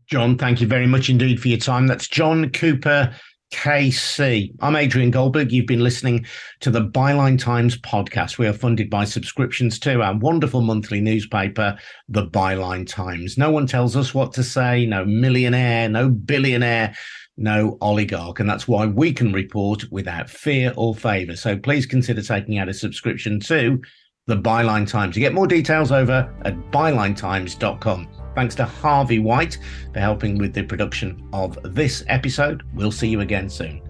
John, 0.08 0.38
thank 0.38 0.62
you 0.62 0.68
very 0.68 0.88
much 0.88 1.10
indeed 1.10 1.42
for 1.42 1.48
your 1.48 1.58
time. 1.58 1.88
That's 1.88 2.08
John 2.08 2.50
Cooper, 2.52 3.16
KC. 3.54 4.54
I'm 4.60 4.76
Adrian 4.76 5.12
Goldberg. 5.12 5.52
You've 5.52 5.66
been 5.66 5.84
listening 5.84 6.26
to 6.60 6.70
the 6.70 6.86
Byline 6.86 7.40
Times 7.40 7.78
podcast. 7.78 8.38
We 8.38 8.48
are 8.48 8.54
funded 8.54 8.90
by 8.90 9.06
subscriptions 9.06 9.80
to 9.80 10.02
our 10.02 10.18
wonderful 10.18 10.62
monthly 10.62 11.00
newspaper, 11.00 11.78
The 12.10 12.28
Byline 12.28 12.88
Times. 12.88 13.38
No 13.38 13.50
one 13.50 13.66
tells 13.66 13.96
us 13.96 14.14
what 14.14 14.34
to 14.34 14.44
say, 14.44 14.86
no 14.86 15.06
millionaire, 15.06 15.88
no 15.88 16.10
billionaire, 16.10 16.96
no 17.38 17.78
oligarch. 17.80 18.40
And 18.40 18.50
that's 18.50 18.68
why 18.68 18.86
we 18.86 19.14
can 19.14 19.32
report 19.32 19.86
without 19.90 20.30
fear 20.30 20.74
or 20.76 20.94
favor. 20.94 21.36
So 21.36 21.58
please 21.58 21.86
consider 21.86 22.22
taking 22.22 22.58
out 22.58 22.70
a 22.70 22.74
subscription 22.74 23.40
to 23.42 23.82
The 24.26 24.38
Byline 24.38 24.88
Times. 24.88 25.18
You 25.18 25.20
get 25.20 25.34
more 25.34 25.48
details 25.48 25.92
over 25.92 26.34
at 26.46 26.56
bylinetimes.com. 26.72 28.08
Thanks 28.36 28.56
to 28.56 28.66
Harvey 28.66 29.20
White 29.20 29.58
for 29.94 30.00
helping 30.00 30.38
with 30.38 30.54
the 30.54 30.64
production 30.64 31.28
of 31.34 31.58
this 31.76 32.04
episode. 32.08 32.64
We'll 32.74 32.92
see 32.92 33.10
you 33.10 33.20
again 33.20 33.50
soon. 33.50 33.82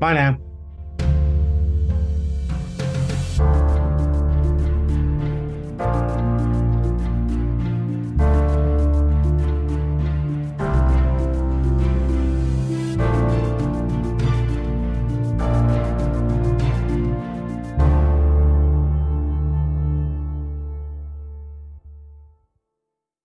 Bye 0.00 0.14
now. 0.14 0.38